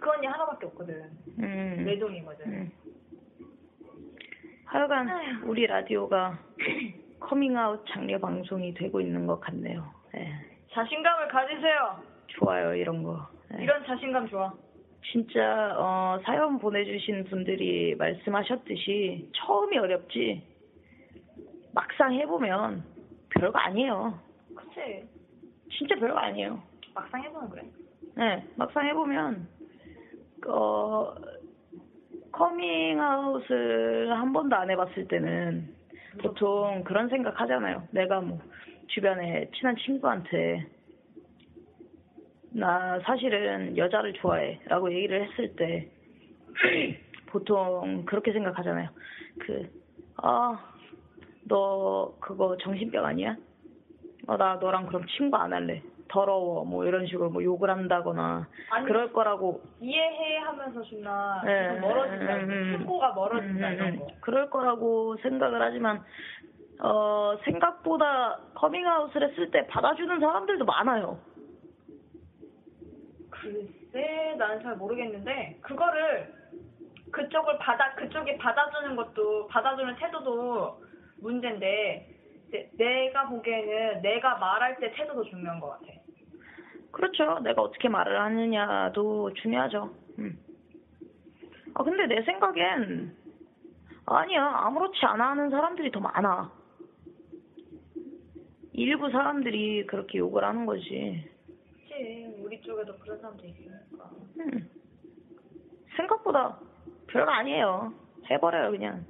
그 0.01 0.09
언니 0.09 0.25
하나밖에 0.25 0.65
없거든. 0.65 1.09
음. 1.39 1.83
외동이거든. 1.85 2.45
음. 2.47 2.71
하여간 4.65 5.43
우리 5.43 5.67
라디오가 5.67 6.39
커밍아웃 7.21 7.85
장려 7.87 8.17
방송이 8.17 8.73
되고 8.73 8.99
있는 8.99 9.27
것 9.27 9.39
같네요. 9.39 9.93
예. 10.17 10.33
자신감을 10.71 11.27
가지세요. 11.27 12.01
좋아요 12.27 12.73
이런 12.73 13.03
거. 13.03 13.27
예. 13.53 13.63
이런 13.63 13.85
자신감 13.85 14.27
좋아. 14.27 14.51
진짜 15.11 15.75
어, 15.77 16.19
사연 16.25 16.57
보내주신 16.57 17.25
분들이 17.25 17.93
말씀하셨듯이 17.95 19.29
처음이 19.33 19.77
어렵지 19.77 20.43
막상 21.73 22.13
해보면 22.13 22.83
별거 23.29 23.59
아니에요. 23.59 24.19
그치. 24.55 25.07
진짜 25.77 25.95
별거 25.95 26.17
아니에요. 26.17 26.59
막상 26.95 27.21
해보면 27.23 27.49
그래. 27.51 27.63
네, 28.15 28.47
막상 28.55 28.85
해보면 28.87 29.61
어, 30.47 31.13
커밍아웃을 32.31 34.11
한 34.11 34.33
번도 34.33 34.55
안 34.55 34.69
해봤을 34.69 35.07
때는 35.07 35.69
보통 36.21 36.83
그런 36.83 37.09
생각 37.09 37.39
하잖아요. 37.39 37.87
내가 37.91 38.21
뭐 38.21 38.39
주변에 38.87 39.49
친한 39.55 39.75
친구한테 39.77 40.65
나 42.49 42.99
사실은 43.01 43.77
여자를 43.77 44.13
좋아해 44.13 44.59
라고 44.65 44.93
얘기를 44.93 45.23
했을 45.25 45.55
때 45.55 45.89
보통 47.27 48.03
그렇게 48.05 48.33
생각하잖아요. 48.33 48.89
그, 49.39 49.69
아, 50.17 50.59
너 51.45 52.17
그거 52.19 52.57
정신병 52.57 53.05
아니야? 53.05 53.37
어, 54.27 54.37
나 54.37 54.55
너랑 54.55 54.87
그럼 54.87 55.05
친구 55.17 55.37
안 55.37 55.53
할래. 55.53 55.81
더러워. 56.12 56.66
뭐 56.66 56.86
이런 56.86 57.05
식으로 57.07 57.30
뭐 57.30 57.43
욕을 57.43 57.70
한다거나 57.70 58.47
아니, 58.70 58.86
그럴 58.86 59.12
거라고 59.14 59.62
이해해 59.80 60.38
하면서 60.39 60.82
예, 61.47 61.70
계속 61.76 61.80
멀어진다. 61.88 62.36
음. 62.36 62.76
친구가 62.78 63.14
멀어진다 63.14 63.68
음, 63.70 63.74
이런 63.74 63.88
음, 63.93 63.99
거. 63.99 64.07
그럴 64.20 64.49
거라고 64.49 65.16
생각을 65.18 65.62
하지만 65.62 66.03
어 66.84 67.38
생각보다 67.45 68.39
커밍아웃을 68.55 69.30
했을 69.30 69.51
때 69.51 69.66
받아주는 69.68 70.20
사람들도 70.20 70.66
많아요. 70.66 71.18
글쎄, 73.30 74.36
나는 74.38 74.62
잘 74.62 74.76
모르겠는데 74.76 75.59
그거를 75.62 76.34
그쪽을 77.12 77.57
받아 77.59 77.93
그쪽이 77.95 78.38
받아주는 78.38 78.95
것도 78.95 79.47
받아주는 79.47 79.95
태도도 79.95 80.82
문제인데 81.22 82.07
내- 82.51 82.70
내가 82.78 83.28
보기에는 83.28 84.01
내가 84.01 84.36
말할 84.38 84.78
때 84.80 84.91
태도도 84.91 85.24
중요한 85.26 85.59
것 85.59 85.70
같아. 85.70 85.86
그렇죠. 86.91 87.39
내가 87.39 87.61
어떻게 87.61 87.87
말을 87.89 88.19
하느냐도 88.19 89.33
중요하죠. 89.35 89.93
음. 90.19 90.37
아 91.73 91.83
근데 91.83 92.05
내 92.07 92.21
생각엔 92.23 93.15
아니야 94.05 94.45
아무렇지 94.45 94.99
않아 95.05 95.31
하는 95.31 95.49
사람들이 95.49 95.91
더 95.91 95.99
많아. 95.99 96.51
일부 98.73 99.09
사람들이 99.09 99.85
그렇게 99.85 100.17
욕을 100.17 100.43
하는 100.43 100.65
거지. 100.65 101.29
그치, 101.87 102.35
우리 102.39 102.59
쪽에도 102.61 102.97
그런 102.99 103.19
사람도 103.19 103.45
있으니까. 103.45 104.09
음. 104.39 104.69
생각보다 105.95 106.57
별거 107.07 107.31
아니에요. 107.31 107.93
해버려요 108.29 108.71
그냥. 108.71 109.05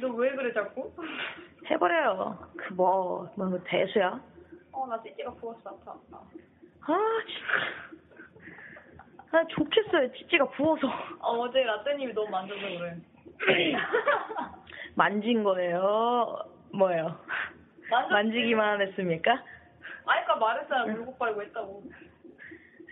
너 0.00 0.08
왜 0.08 0.30
그래 0.34 0.52
자꾸? 0.52 0.92
해버려요. 1.72 2.38
그 2.56 2.72
뭐, 2.74 3.30
뭐 3.36 3.58
대수야? 3.64 4.20
어, 4.72 4.86
나 4.86 5.02
찌찌가 5.02 5.30
부었어, 5.34 5.70
아파, 5.70 5.92
아파. 5.92 6.22
아 6.84 6.98
진짜. 7.26 7.82
아 9.38 9.44
좋겠어요. 9.48 10.12
찌찌가 10.12 10.44
부어서 10.50 10.86
어, 11.20 11.38
어제 11.40 11.62
라떼님이 11.62 12.12
너무 12.12 12.28
만져서 12.30 12.60
그래. 13.38 13.72
만진 14.94 15.42
거예요. 15.42 16.38
뭐예요? 16.74 17.18
만졌지. 17.90 18.12
만지기만 18.12 18.82
했습니까? 18.82 19.42
아까 20.04 20.36
말했잖아, 20.36 20.84
물고 20.86 21.16
빨고 21.16 21.42
했다고. 21.42 21.82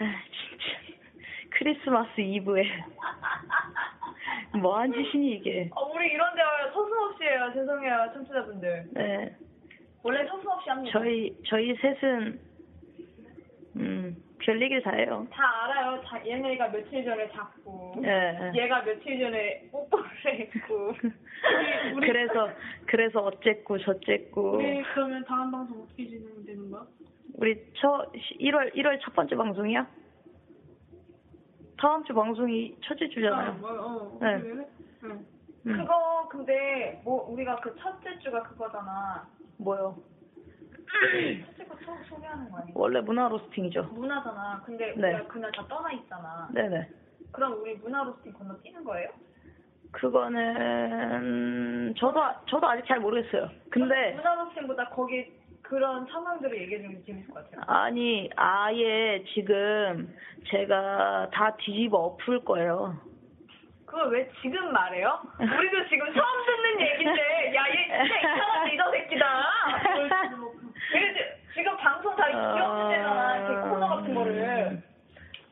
아 0.00 0.04
진짜. 0.32 0.94
크리스마스 1.50 2.20
이브에 2.20 2.62
뭐한 4.60 4.92
짓이니 4.92 5.32
이게? 5.36 5.70
아, 5.74 5.80
우리 5.82 6.08
이런 6.12 6.34
대화 6.34 6.70
서슴 6.72 6.92
없이 6.98 7.24
해요. 7.24 7.50
죄송해요, 7.54 8.10
청취자분들. 8.14 8.84
네. 8.92 9.36
원래 10.02 10.26
서슴 10.26 10.48
없이 10.48 10.70
합니다. 10.70 10.98
저희 10.98 11.36
저희 11.46 11.74
셋은 11.76 12.40
음 13.76 14.16
별 14.42 14.58
얘기를 14.62 14.82
다 14.82 14.90
해요. 14.96 15.26
다 15.30 15.42
알아요. 15.66 16.02
자, 16.02 16.18
얘네가 16.26 16.68
며칠 16.68 17.04
전에 17.04 17.28
잤고. 17.28 17.94
예. 18.02 18.50
얘가 18.58 18.82
며칠 18.82 19.18
전에 19.20 19.68
뽀뽀를 19.70 20.08
했고. 20.24 20.94
우리- 21.94 22.06
그래서 22.08 22.48
그래서 22.86 23.20
어쨌고 23.20 23.76
저쨌고 23.78 24.52
우리 24.56 24.82
그러면 24.94 25.22
다음 25.26 25.50
방송 25.50 25.82
어떻게 25.82 26.06
진행되는 26.08 26.70
거야? 26.70 26.86
우리 27.34 27.54
첫 27.74 28.10
1월 28.40 28.74
1월 28.74 28.98
첫 29.02 29.14
번째 29.14 29.36
방송이야? 29.36 29.86
다음 31.80 32.04
주 32.04 32.12
방송이 32.14 32.76
첫째 32.82 33.06
아, 33.06 33.08
주잖아요. 33.08 33.52
뭐, 33.54 33.70
어, 33.70 34.18
네. 34.20 34.34
응. 34.36 34.66
음. 35.04 35.26
그거 35.64 36.28
근데 36.30 37.00
뭐 37.04 37.26
우리가 37.30 37.56
그 37.60 37.74
첫째 37.76 38.18
주가 38.18 38.42
그거잖아. 38.42 39.26
뭐요? 39.58 39.96
첫째 41.46 41.64
거 41.66 41.76
처음 41.84 42.02
소개하는 42.04 42.50
거 42.50 42.58
아니야? 42.58 42.72
원래 42.76 43.00
문화 43.00 43.28
로스팅이죠. 43.28 43.82
문화잖아. 43.94 44.62
근데 44.66 44.94
네. 44.96 45.14
우리가 45.14 45.28
그날 45.28 45.52
다 45.52 45.64
떠나 45.68 45.90
있잖아. 45.92 46.48
네네. 46.52 46.88
그럼 47.32 47.60
우리 47.60 47.74
문화 47.76 48.02
로스팅 48.04 48.32
건너뛰는 48.34 48.84
거예요? 48.84 49.08
그거는 49.92 51.94
저도 51.98 52.22
아- 52.22 52.40
저도 52.46 52.68
아직 52.68 52.84
잘 52.86 53.00
모르겠어요. 53.00 53.48
근데 53.70 54.12
문화 54.14 54.34
로스팅보다 54.34 54.90
거기 54.90 55.32
그런 55.70 56.04
상황들을 56.06 56.60
얘기해 56.62 56.82
주면 56.82 57.00
재밌을 57.06 57.32
것 57.32 57.44
같아요. 57.48 57.62
아니 57.68 58.28
아예 58.34 59.22
지금 59.32 60.12
제가 60.48 61.28
다 61.32 61.54
뒤집어 61.58 61.98
엎을 62.18 62.44
거예요. 62.44 62.96
그걸 63.86 64.10
왜 64.10 64.28
지금 64.42 64.72
말해요? 64.72 65.20
우리도 65.38 65.88
지금 65.88 66.12
처음 66.12 66.46
듣는 66.46 66.80
얘긴데, 66.80 67.54
야, 67.54 67.64
얘 67.68 67.86
진짜 67.86 68.18
이상한 68.18 68.64
리더 68.68 68.90
새끼다. 68.90 69.26
얘 70.94 71.12
지- 71.14 71.54
지금 71.54 71.76
방송 71.76 72.14
다 72.16 72.26
기억는 72.28 72.88
데잖아, 72.90 73.46
그 73.46 73.70
코너 73.70 73.88
같은 73.96 74.14
거를. 74.14 74.82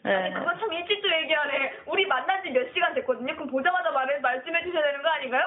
네. 0.05 0.15
아니, 0.15 0.35
그거 0.35 0.57
참 0.59 0.73
일찍 0.73 1.01
또 1.03 1.11
얘기하네. 1.13 1.73
우리 1.87 2.07
만난 2.07 2.43
지 2.43 2.51
몇 2.51 2.73
시간 2.73 2.95
됐거든요? 2.95 3.35
그럼 3.35 3.49
보자마자 3.49 3.91
말을, 3.93 4.21
말씀해 4.21 4.63
주셔야 4.65 4.83
되는 4.85 5.03
거 5.03 5.09
아닌가요? 5.11 5.45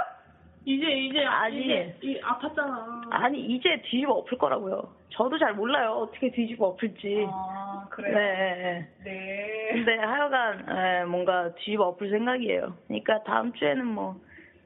이제 0.66 0.86
이제 0.92 1.24
아니. 1.26 1.60
이제 1.62 1.96
이 2.04 2.20
아팠잖아. 2.22 3.08
아니 3.10 3.40
이제 3.46 3.82
뒤집어 3.86 4.14
엎을 4.14 4.38
거라고요. 4.38 4.94
저도 5.10 5.38
잘 5.40 5.54
몰라요 5.54 5.92
어떻게 5.94 6.32
뒤집어 6.32 6.68
엎을지. 6.68 7.26
아, 7.30 7.84
네, 7.84 7.96
그래요? 7.96 8.16
네. 8.16 8.90
네. 9.04 9.12
네. 9.12 9.70
근데 9.74 9.96
하여간 9.98 10.70
에, 10.70 11.06
뭔가 11.06 11.54
뒤집어 11.56 11.88
엎을 11.88 12.10
생각이에요. 12.12 12.76
그러니까 12.88 13.24
다음 13.24 13.52
주에는 13.54 13.86
뭐 13.88 14.16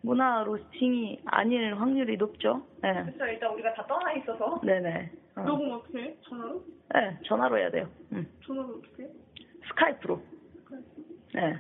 문화 0.02 0.44
로스팅이 0.44 1.22
아닐 1.26 1.74
확률이 1.76 2.18
높죠. 2.18 2.62
네. 2.84 2.94
그래서 2.94 3.28
일단 3.28 3.52
우리가 3.54 3.74
다 3.74 3.86
떠나 3.88 4.14
있어서. 4.14 4.60
네네. 4.64 5.12
어. 5.38 5.42
녹음 5.42 5.72
어떻게 5.74 6.00
해? 6.00 6.16
전화로? 6.30 6.62
네, 6.94 7.18
전화로 7.26 7.58
해야 7.58 7.72
돼요. 7.72 7.88
음. 8.12 8.28
전화로 8.46 8.76
어떻게 8.76 9.04
해? 9.04 9.08
스카이프로. 9.68 10.22
네. 11.34 11.56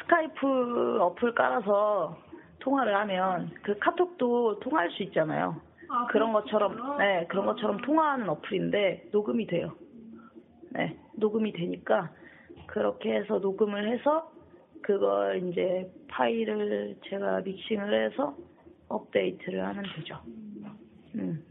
스카이프 0.00 0.98
어플 1.00 1.34
깔아서 1.34 2.18
통화를 2.66 2.96
하면 2.96 3.52
그 3.62 3.78
카톡도 3.78 4.58
통화할 4.58 4.90
수 4.90 5.04
있잖아요. 5.04 5.60
아, 5.88 6.06
그런. 6.06 6.32
것처럼, 6.32 6.98
네, 6.98 7.24
그런 7.28 7.46
것처럼 7.46 7.76
통화하는 7.78 8.28
어플인데 8.28 9.10
녹음이 9.12 9.46
돼요. 9.46 9.72
네, 10.70 10.98
녹음이 11.14 11.52
되니까 11.52 12.10
그렇게 12.66 13.14
해서 13.14 13.38
녹음을 13.38 13.88
해서 13.88 14.32
그걸 14.82 15.48
이제 15.48 15.88
파일을 16.08 16.96
제가 17.08 17.42
믹싱을 17.42 18.10
해서 18.10 18.36
업데이트를 18.88 19.64
하면 19.64 19.84
되죠. 19.94 20.20
음. 21.14 21.44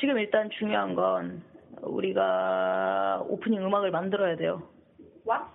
지금 0.00 0.18
일단 0.18 0.50
중요한 0.50 0.96
건 0.96 1.42
우리가 1.80 3.24
오프닝 3.28 3.64
음악을 3.64 3.92
만들어야 3.92 4.34
돼요. 4.34 4.62
What? 5.24 5.46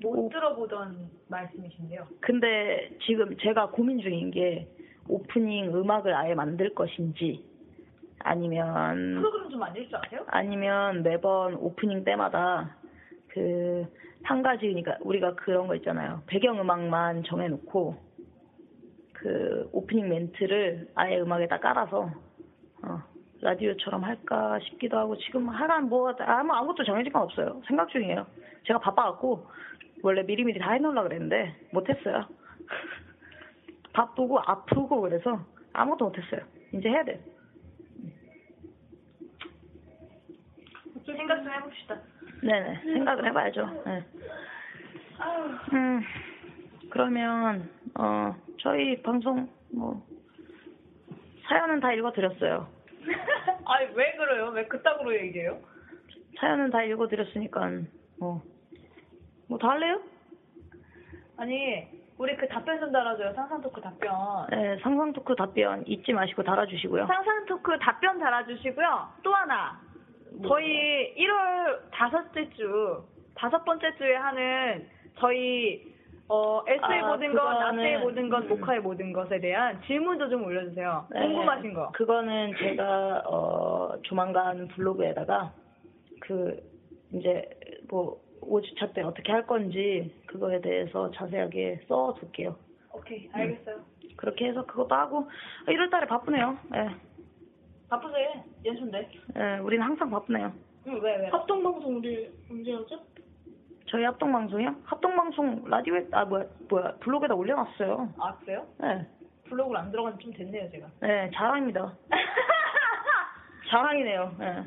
못 0.00 0.16
오. 0.16 0.28
들어보던 0.30 1.15
말씀이신데요. 1.28 2.06
근데 2.20 2.90
지금 3.06 3.36
제가 3.38 3.70
고민 3.70 4.00
중인 4.00 4.30
게 4.30 4.68
오프닝 5.08 5.74
음악을 5.74 6.14
아예 6.14 6.34
만들 6.34 6.74
것인지 6.74 7.44
아니면 8.20 9.16
프로그램 9.16 9.50
좀 9.50 9.60
만들 9.60 9.86
줄 9.88 9.96
아세요? 9.96 10.24
아니면 10.28 11.02
매번 11.02 11.54
오프닝 11.54 12.04
때마다 12.04 12.76
그 13.28 13.86
한 14.26 14.42
가지 14.42 14.66
그러니까 14.66 14.96
우리가 15.00 15.34
그런 15.34 15.68
거 15.68 15.76
있잖아요. 15.76 16.22
배경 16.26 16.60
음악만 16.60 17.22
정해놓고 17.24 17.96
그 19.12 19.68
오프닝 19.72 20.08
멘트를 20.08 20.88
아예 20.96 21.20
음악에다 21.20 21.58
깔아서 21.60 22.10
어, 22.82 23.02
라디오처럼 23.40 24.02
할까 24.02 24.58
싶기도 24.60 24.98
하고 24.98 25.16
지금 25.18 25.48
하간 25.48 25.88
뭐 25.88 26.12
아무 26.18 26.52
아무것도 26.52 26.84
정해진 26.84 27.12
건 27.12 27.22
없어요. 27.22 27.62
생각 27.68 27.88
중이에요. 27.88 28.26
제가 28.64 28.80
바빠갖고 28.80 29.46
원래 30.06 30.22
미리미리 30.22 30.60
다 30.60 30.70
해놓으려 30.70 31.02
그랬는데 31.02 31.52
못했어요. 31.72 32.28
바쁘고 33.92 34.38
아프고 34.38 35.00
그래서 35.00 35.44
아무것도 35.72 36.04
못했어요. 36.04 36.42
이제 36.72 36.88
해야 36.88 37.02
돼. 37.04 37.20
생각 41.04 41.42
좀 41.42 41.52
해봅시다. 41.52 41.98
네네 42.40 42.82
생각을 42.84 43.26
해봐야죠. 43.26 43.82
네. 43.84 44.04
음 45.72 46.02
그러면 46.90 47.68
어 47.98 48.32
저희 48.60 49.02
방송 49.02 49.48
뭐 49.72 50.06
사연은 51.48 51.80
다 51.80 51.92
읽어드렸어요. 51.94 52.68
아니 53.66 53.86
왜 53.94 54.12
그래요? 54.16 54.50
왜 54.50 54.66
그따구로 54.66 55.16
얘기해요? 55.16 55.58
사연은 56.38 56.70
다 56.70 56.84
읽어드렸으니까 56.84 57.72
뭐 58.20 58.42
뭐 59.48 59.58
다 59.58 59.70
할래요? 59.70 60.00
아니 61.36 61.86
우리 62.18 62.34
그 62.36 62.48
답변 62.48 62.80
좀 62.80 62.90
달아줘요. 62.92 63.34
상상 63.34 63.60
토크 63.60 63.80
답변. 63.80 64.10
네 64.50 64.76
상상 64.82 65.12
토크 65.12 65.34
답변 65.36 65.84
잊지 65.86 66.12
마시고 66.12 66.42
달아주시고요. 66.42 67.06
상상 67.06 67.44
토크 67.46 67.78
답변 67.78 68.18
달아주시고요. 68.18 69.08
또 69.22 69.34
하나 69.34 69.78
저희 70.48 71.14
1월 71.16 71.90
다섯째 71.90 72.48
주 72.50 73.02
다섯 73.34 73.64
번째 73.64 73.94
주에 73.96 74.14
하는 74.16 74.88
저희 75.18 75.94
어 76.28 76.62
S의 76.66 77.00
아, 77.02 77.06
모든 77.08 77.32
것, 77.34 77.40
그거는- 77.40 77.58
나스의 77.60 77.98
모든 78.00 78.28
것, 78.28 78.38
음. 78.42 78.48
모카의 78.48 78.80
모든 78.80 79.12
것에 79.12 79.38
대한 79.38 79.80
질문도 79.86 80.28
좀 80.28 80.44
올려주세요. 80.44 81.06
네, 81.10 81.20
궁금하신 81.20 81.72
거. 81.74 81.92
그거는 81.92 82.52
제가 82.58 83.22
어 83.26 83.92
조만간 84.02 84.66
블로그에다가 84.68 85.52
그 86.20 86.58
이제 87.12 87.48
뭐 87.88 88.18
5주차 88.48 88.92
때 88.94 89.02
어떻게 89.02 89.32
할 89.32 89.46
건지 89.46 90.14
그거에 90.26 90.60
대해서 90.60 91.10
자세하게 91.12 91.84
써둘게요. 91.88 92.56
오케이 92.92 93.28
알겠어요. 93.32 93.80
그렇게 94.16 94.46
해서 94.48 94.64
그것도 94.64 94.94
하고 94.94 95.28
1월 95.66 95.90
달에 95.90 96.06
바쁘네요. 96.06 96.56
예. 96.74 96.90
바쁘세요. 97.88 98.44
연초인데. 98.64 99.10
예, 99.36 99.58
우리는 99.58 99.84
항상 99.84 100.10
바쁘네요. 100.10 100.52
응, 100.88 101.00
왜 101.02 101.16
왜? 101.16 101.28
합동 101.28 101.62
방송 101.62 101.96
우리 101.96 102.30
언제 102.50 102.72
하죠? 102.72 103.00
저희 103.88 104.04
합동 104.04 104.32
방송이요? 104.32 104.74
합동 104.84 105.14
방송 105.14 105.62
라디오에 105.68 106.06
아 106.12 106.24
뭐야 106.24 106.44
뭐야 106.68 106.96
블로그에다 106.96 107.34
올려놨어요. 107.34 108.14
아 108.18 108.34
그래요? 108.38 108.66
예. 108.82 109.06
블로그를 109.48 109.80
안 109.80 109.90
들어간 109.92 110.18
지 110.18 110.24
좀 110.24 110.32
됐네요 110.32 110.68
제가. 110.70 110.88
예, 111.04 111.30
자랑입니다. 111.34 111.94
자랑이네요. 113.70 114.36
예. 114.40 114.64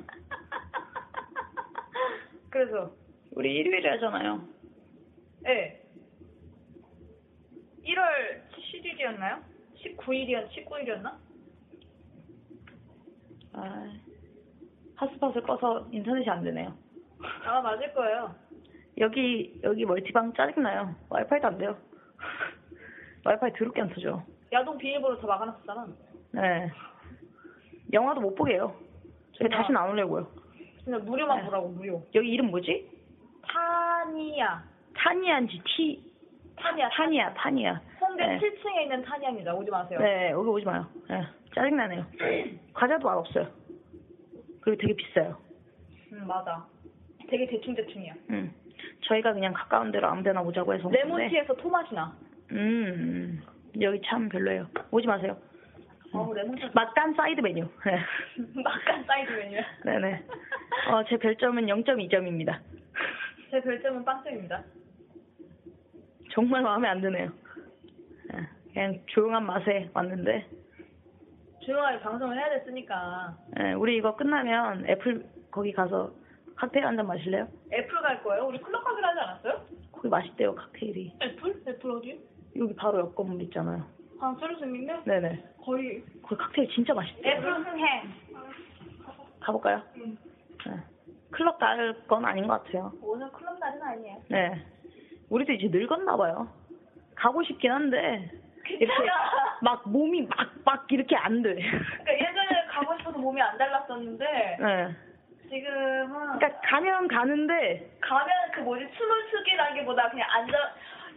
그래서 2.50 2.92
우리 3.40 3.56
일요일에 3.56 3.92
하잖아요. 3.92 4.42
네. 5.44 5.82
1월 7.86 8.42
7일이었나요? 8.52 9.42
19일이었 9.78 10.50
19일이었나? 10.50 11.16
아, 13.54 13.94
핫스팟을 14.96 15.44
꺼서 15.44 15.88
인터넷이 15.90 16.30
안 16.30 16.44
되네요. 16.44 16.78
아마 17.46 17.62
맞을 17.62 17.94
거예요. 17.94 18.36
여기 18.98 19.58
여기 19.64 19.86
멀티방 19.86 20.34
짜증나요. 20.34 20.94
와이파이도 21.08 21.48
안 21.48 21.58
돼요. 21.58 21.78
와이파이 23.24 23.54
더럽게 23.54 23.82
안 23.84 23.88
터져. 23.88 24.22
야동 24.52 24.78
비밀번호 24.78 25.18
다 25.18 25.28
막아놨었잖아. 25.28 25.88
네. 26.34 26.70
영화도 27.94 28.20
못 28.20 28.36
보게 28.36 28.56
해요. 28.56 28.76
다시는 29.50 29.78
안 29.78 29.92
오려고요. 29.92 30.30
진짜 30.84 30.98
무료만 30.98 31.38
네. 31.40 31.46
보라고 31.46 31.70
무료. 31.70 32.06
여기 32.14 32.28
이름 32.28 32.48
뭐지? 32.48 32.99
타니아. 34.04 34.64
타니아인지 34.96 35.62
티 35.66 36.02
타니아. 36.56 36.90
타니아 36.90 37.34
타니아. 37.34 37.82
홍대 38.00 38.26
네. 38.26 38.40
7층에 38.40 38.84
있는 38.84 39.02
타니아입니다. 39.04 39.54
오지 39.54 39.70
마세요. 39.70 40.00
네, 40.00 40.32
여기 40.32 40.48
오지 40.50 40.66
마요. 40.66 40.88
네, 41.10 41.22
짜증나네요. 41.54 42.06
과자도 42.74 43.06
맛없어요. 43.08 43.48
그리고 44.62 44.82
되게 44.82 44.96
비싸요. 44.96 45.38
음 46.14 46.26
맞아. 46.28 46.66
되게 47.30 47.46
대충대충이야. 47.48 48.14
음. 48.30 48.54
저희가 49.04 49.34
그냥 49.34 49.54
가까운 49.54 49.92
데로 49.92 50.08
아무 50.08 50.24
데나 50.24 50.42
오자고 50.42 50.74
해서. 50.74 50.90
레몬티에서 50.90 51.54
토맛이 51.56 51.94
나. 51.94 52.16
음, 52.52 53.42
여기 53.82 54.02
참 54.06 54.30
별로예요. 54.30 54.68
오지 54.92 55.08
마세요. 55.08 55.38
어우 56.14 56.34
레몬티. 56.34 56.64
막간 56.74 57.14
사이드 57.14 57.42
메뉴. 57.42 57.68
네. 57.86 58.00
막간 58.64 59.04
사이드 59.06 59.32
메뉴. 59.32 59.62
네네. 59.84 60.24
어, 60.92 61.04
제 61.08 61.18
별점은 61.18 61.66
0.2점입니다. 61.68 62.60
제 63.50 63.62
별점은 63.62 64.04
빵점입니다. 64.06 64.64
정말 66.32 66.62
마음에 66.62 66.88
안 66.88 67.02
드네요. 67.02 67.32
예, 68.34 68.48
그냥 68.74 69.00
조용한 69.08 69.46
맛에 69.46 69.90
왔는데, 69.94 70.48
조용하게 71.62 72.00
방송을 72.02 72.38
해야 72.38 72.50
됐으니까 72.52 73.36
예, 73.60 73.74
우리 73.74 73.98
이거 73.98 74.16
끝나면 74.16 74.86
애플 74.88 75.26
거기 75.52 75.72
가서 75.74 76.12
칵테일 76.56 76.86
한 76.86 76.96
잔 76.96 77.08
마실래요? 77.08 77.48
애플 77.74 78.02
갈 78.02 78.22
거예요? 78.24 78.46
우리 78.48 78.60
클럽 78.62 78.84
가기로 78.84 79.08
하지 79.08 79.20
않았어요? 79.20 79.66
거기 79.92 80.08
맛있대요, 80.10 80.56
칵테일이. 80.56 81.14
애플? 81.22 81.64
애플 81.68 81.92
어디요? 81.92 82.16
여기 82.58 82.76
바로 82.76 83.00
옆 83.00 83.16
건물 83.16 83.42
있잖아요. 83.44 83.86
아, 84.22 84.36
생긴데? 84.60 85.04
네네. 85.06 85.44
거의 85.64 86.04
거기 86.22 86.36
칵테일 86.36 86.70
진짜 86.70 86.94
맛있대요. 86.94 87.34
애플 87.34 87.54
흥행. 87.66 88.14
가볼까요? 89.40 89.82
네. 89.96 90.74
클럽 91.32 91.60
갈건 91.60 92.26
아닌 92.26 92.48
것 92.48 92.64
같아요. 92.64 92.92
오늘 93.02 93.32
클럽 93.32 93.58
날은 93.60 93.82
아니에요. 93.82 94.18
네. 94.30 94.66
우리도 95.30 95.54
이제 95.54 95.68
늙었나 95.72 96.18
봐요. 96.18 96.48
가고 97.16 97.44
싶긴 97.44 97.72
한데, 97.72 98.32
이렇게 98.70 99.10
막 99.62 99.88
몸이 99.88 100.24
막, 100.24 100.50
막 100.66 100.92
이렇게 100.92 101.16
안 101.16 101.42
돼. 101.42 101.56
그러니까 101.56 102.14
예전에 102.14 102.66
가고 102.70 102.98
싶어서 102.98 103.18
몸이 103.18 103.42
안 103.42 103.58
달랐었는데 103.58 104.26
네. 104.60 104.96
지금은 105.50 106.38
그러니까 106.38 106.62
가면 106.62 107.08
가는데, 107.08 107.98
가면 108.02 108.30
그 108.54 108.60
뭐지 108.62 108.88
춤을 108.96 109.30
추기라기보다 109.32 110.10
그냥 110.10 110.30
앉아 110.32 110.58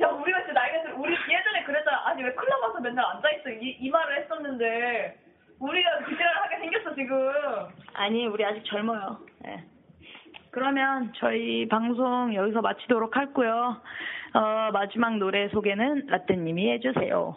야 0.01 0.09
우리가 0.09 0.39
진짜 0.41 0.55
나이가 0.55 0.83
들 0.83 0.93
우리 0.95 1.13
예전에 1.13 1.65
그랬잖아 1.65 2.07
아니 2.07 2.23
왜 2.25 2.33
클럽 2.33 2.63
와서 2.63 2.81
맨날 2.81 3.05
앉아 3.05 3.31
있어 3.31 3.51
이, 3.51 3.77
이 3.79 3.91
말을 3.91 4.23
했었는데 4.23 5.19
우리가 5.61 5.99
그 5.99 6.17
지랄을 6.17 6.37
하게 6.43 6.59
생겼어 6.59 6.95
지금 6.95 7.33
아니, 7.95 8.27
우리 8.27 8.45
아직 8.45 8.65
젊어요. 8.65 9.19
네. 9.41 9.63
그러면 10.53 11.13
저희 11.17 11.67
방송 11.67 12.35
여기서 12.35 12.61
마치도록 12.61 13.17
하고요. 13.17 13.81
어, 14.35 14.71
마지막 14.71 15.17
노래 15.17 15.49
소개는 15.49 16.07
라떼님이 16.09 16.73
해주세요. 16.73 17.37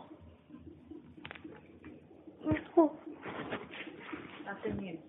라떼님 4.46 5.00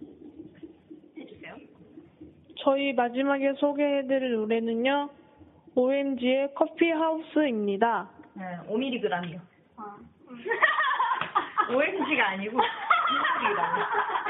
해주세요 1.19 1.57
저희 2.61 2.93
마지막에 2.93 3.55
소개해드릴 3.55 4.35
노래는요. 4.35 5.11
OMG의 5.75 6.55
커피 6.55 6.89
하우스입니다. 6.91 8.09
네, 8.35 8.45
5mg이요. 8.69 9.41
아. 9.79 9.97
OMG가 11.75 12.29
아니고 12.29 12.57
5mg라고. 12.57 14.26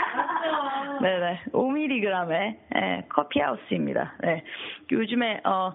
네네, 1.03 1.41
5mg의 1.53 2.57
네, 2.75 3.05
커피하우스입니다. 3.09 4.15
네, 4.21 4.43
요즘에 4.91 5.41
어 5.45 5.73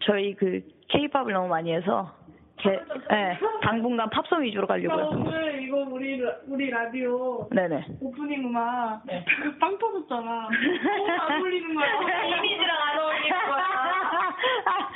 저희 0.00 0.34
그 0.34 0.60
K-팝을 0.88 1.32
너무 1.32 1.48
많이 1.48 1.72
해서 1.72 2.14
제, 2.62 2.70
네, 3.10 3.38
당분간 3.62 4.10
팝송 4.10 4.42
위주로 4.42 4.66
나 4.66 4.74
가려고요. 4.74 5.06
오늘 5.12 5.62
이거 5.62 5.76
우리 5.88 6.20
라- 6.20 6.34
우리 6.48 6.70
라디오 6.70 7.48
네네. 7.50 7.84
오프닝 8.00 8.46
음악 8.48 9.00
네. 9.06 9.24
그빵 9.42 9.78
터졌잖아. 9.78 10.48
너무 10.48 11.10
안 11.10 11.40
어울리는 11.40 11.74
거야. 11.74 11.86
이미지랑 12.38 12.76
안 12.76 12.98
어울리는 12.98 13.38
거야 13.48 13.64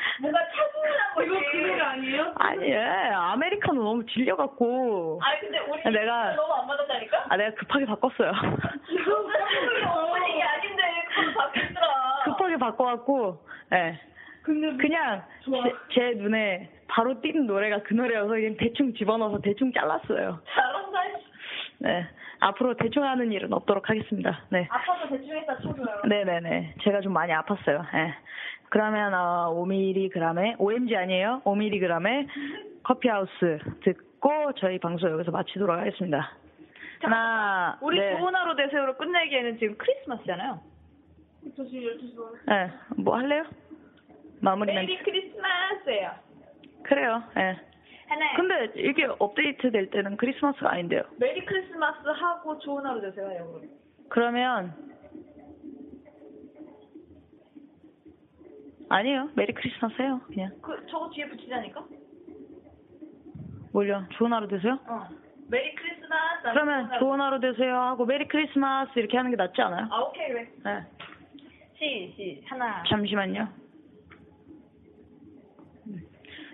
이거 1.33 1.51
그 1.51 1.57
노래 1.57 1.80
아니에요? 1.80 2.33
아니, 2.37 2.68
예, 2.70 2.76
아메리카노 2.78 3.83
너무 3.83 4.05
질려갖고. 4.07 5.20
아니 5.22 5.41
근데 5.41 5.59
우리 5.61 5.83
내가- 5.93 6.35
너무 6.35 6.53
안 6.55 6.66
맞았다니까 6.66 7.24
아, 7.28 7.37
내가 7.37 7.55
급하게 7.55 7.85
바꿨어요. 7.87 8.30
오프닝이 8.30 10.43
아닌데 10.43 10.83
그걸 11.14 11.35
바뀌더라 11.35 11.87
급하게 12.24 12.57
바꿔갖고, 12.57 13.45
예. 13.72 13.99
근데 14.43 14.76
그냥 14.76 15.22
좋아. 15.45 15.62
제, 15.64 15.72
제 15.95 16.01
눈에 16.18 16.68
바로 16.89 17.20
띄는 17.20 17.47
노래가 17.47 17.83
그 17.83 17.95
노래여서 17.95 18.28
그냥 18.28 18.57
대충 18.59 18.93
집어넣어서 18.95 19.41
대충 19.41 19.72
잘랐어요. 19.72 20.41
잘한다 20.55 21.03
씨. 21.18 21.24
네. 21.78 22.07
앞으로 22.43 22.74
대충 22.74 23.05
하는 23.05 23.30
일은 23.30 23.53
없도록 23.53 23.88
하겠습니다. 23.88 24.40
네. 24.51 24.66
아파서 24.68 25.09
대충 25.09 25.36
했다 25.36 25.57
쳐줘요. 25.59 26.03
네네네. 26.09 26.74
제가 26.82 27.01
좀 27.01 27.12
많이 27.12 27.32
아팠어요. 27.32 27.84
예. 27.95 28.14
그러면, 28.68 29.14
어, 29.14 29.55
5mg에, 29.55 30.57
OMG 30.59 30.97
아니에요? 30.97 31.43
5mg에 31.45 32.26
커피하우스 32.82 33.59
듣고 33.84 34.53
저희 34.57 34.78
방송 34.78 35.11
여기서 35.12 35.30
마치도록 35.30 35.78
하겠습니다. 35.78 36.32
하나, 37.03 37.78
우리 37.80 38.01
네. 38.01 38.16
좋은 38.16 38.34
하루 38.34 38.57
되세요로 38.57 38.97
끝내기에는 38.97 39.59
지금 39.59 39.76
크리스마스잖아요. 39.76 40.61
저 41.57 41.64
지금 41.66 41.80
12시 41.97 42.16
반. 42.47 42.57
예. 42.57 42.70
뭐 42.97 43.16
할래요? 43.18 43.45
마무리 44.40 44.72
멘트. 44.72 44.90
메리 44.90 45.03
크리스마스예요. 45.05 46.11
그래요. 46.82 47.22
예. 47.38 47.72
근데 48.37 48.73
이게 48.77 49.07
업데이트 49.19 49.71
될 49.71 49.91
때는 49.91 50.17
크리스마스가 50.17 50.73
아닌데요. 50.73 51.03
Merry 51.18 51.45
Christmas 51.45 52.07
하고 52.09 52.59
좋은 52.59 52.85
하루 52.85 53.01
되세요 53.01 53.29
그럼. 53.29 53.63
그러면 54.09 54.75
아니에요. 58.89 59.31
Merry 59.35 59.53
Christmas 59.55 59.95
해요. 60.03 60.21
그냥. 60.27 60.51
그 60.61 60.87
저거 60.91 61.09
뒤에 61.11 61.27
붙이자니까. 61.29 61.85
뭘요? 63.73 64.05
좋은 64.13 64.33
하루 64.33 64.47
되세요? 64.49 64.79
어. 64.87 65.09
Merry 65.49 65.74
Christmas. 65.74 66.43
그러면 66.43 66.85
하루. 66.87 66.99
좋은 67.01 67.21
하루 67.21 67.41
되세요 67.41 67.75
하고 67.77 68.05
Merry 68.05 68.28
Christmas 68.28 68.91
이렇게 68.99 69.17
하는 69.17 69.31
게 69.31 69.37
낫지 69.37 69.61
않아요? 69.63 69.87
아 69.91 70.01
오케이 70.03 70.29
그래. 70.29 70.49
네. 70.65 70.81
시, 71.79 72.13
시, 72.17 72.45
하나. 72.47 72.83
잠시만요. 72.89 73.62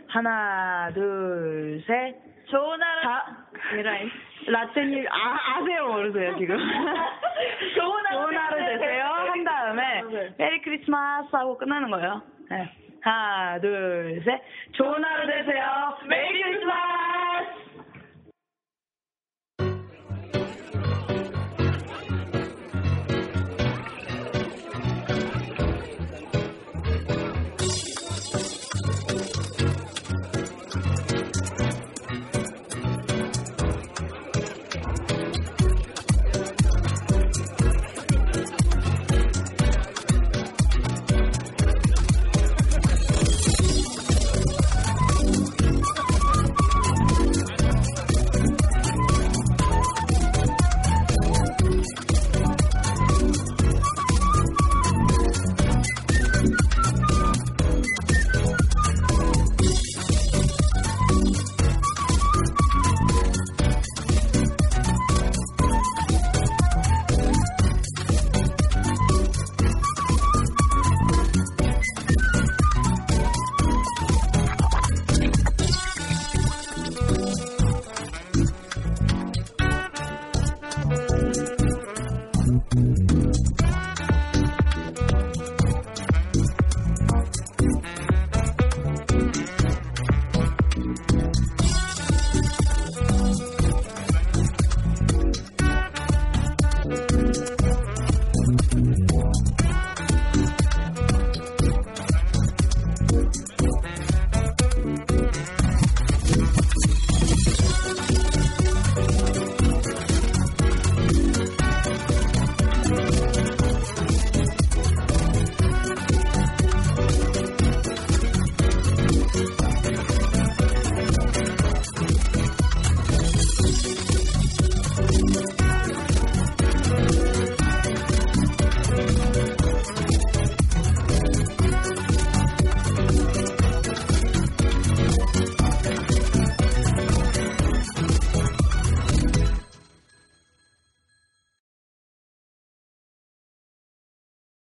하나, 0.08 0.90
둘, 0.94 1.82
셋. 1.86 2.14
좋은 2.50 2.82
하루. 2.82 3.02
자, 3.02 3.36
미라이. 3.74 4.10
라떼님, 4.46 5.06
아, 5.10 5.38
아세요? 5.56 5.86
모르세요, 5.88 6.36
지금? 6.38 6.56
좋은 7.76 8.06
하루 8.06 8.22
좋은 8.22 8.36
하루 8.36 8.56
되세요. 8.58 9.04
한 9.04 9.44
다음에, 9.44 10.02
Merry 10.38 10.62
Christmas 10.62 11.28
하고 11.32 11.58
끝나는 11.58 11.90
거예요. 11.90 12.22
네. 12.50 12.72
하나, 13.02 13.60
둘, 13.60 14.22
셋. 14.24 14.40
좋은 14.72 15.04
하루 15.04 15.26
되세요. 15.26 15.98
Merry 16.06 16.42
Christmas! 16.42 17.57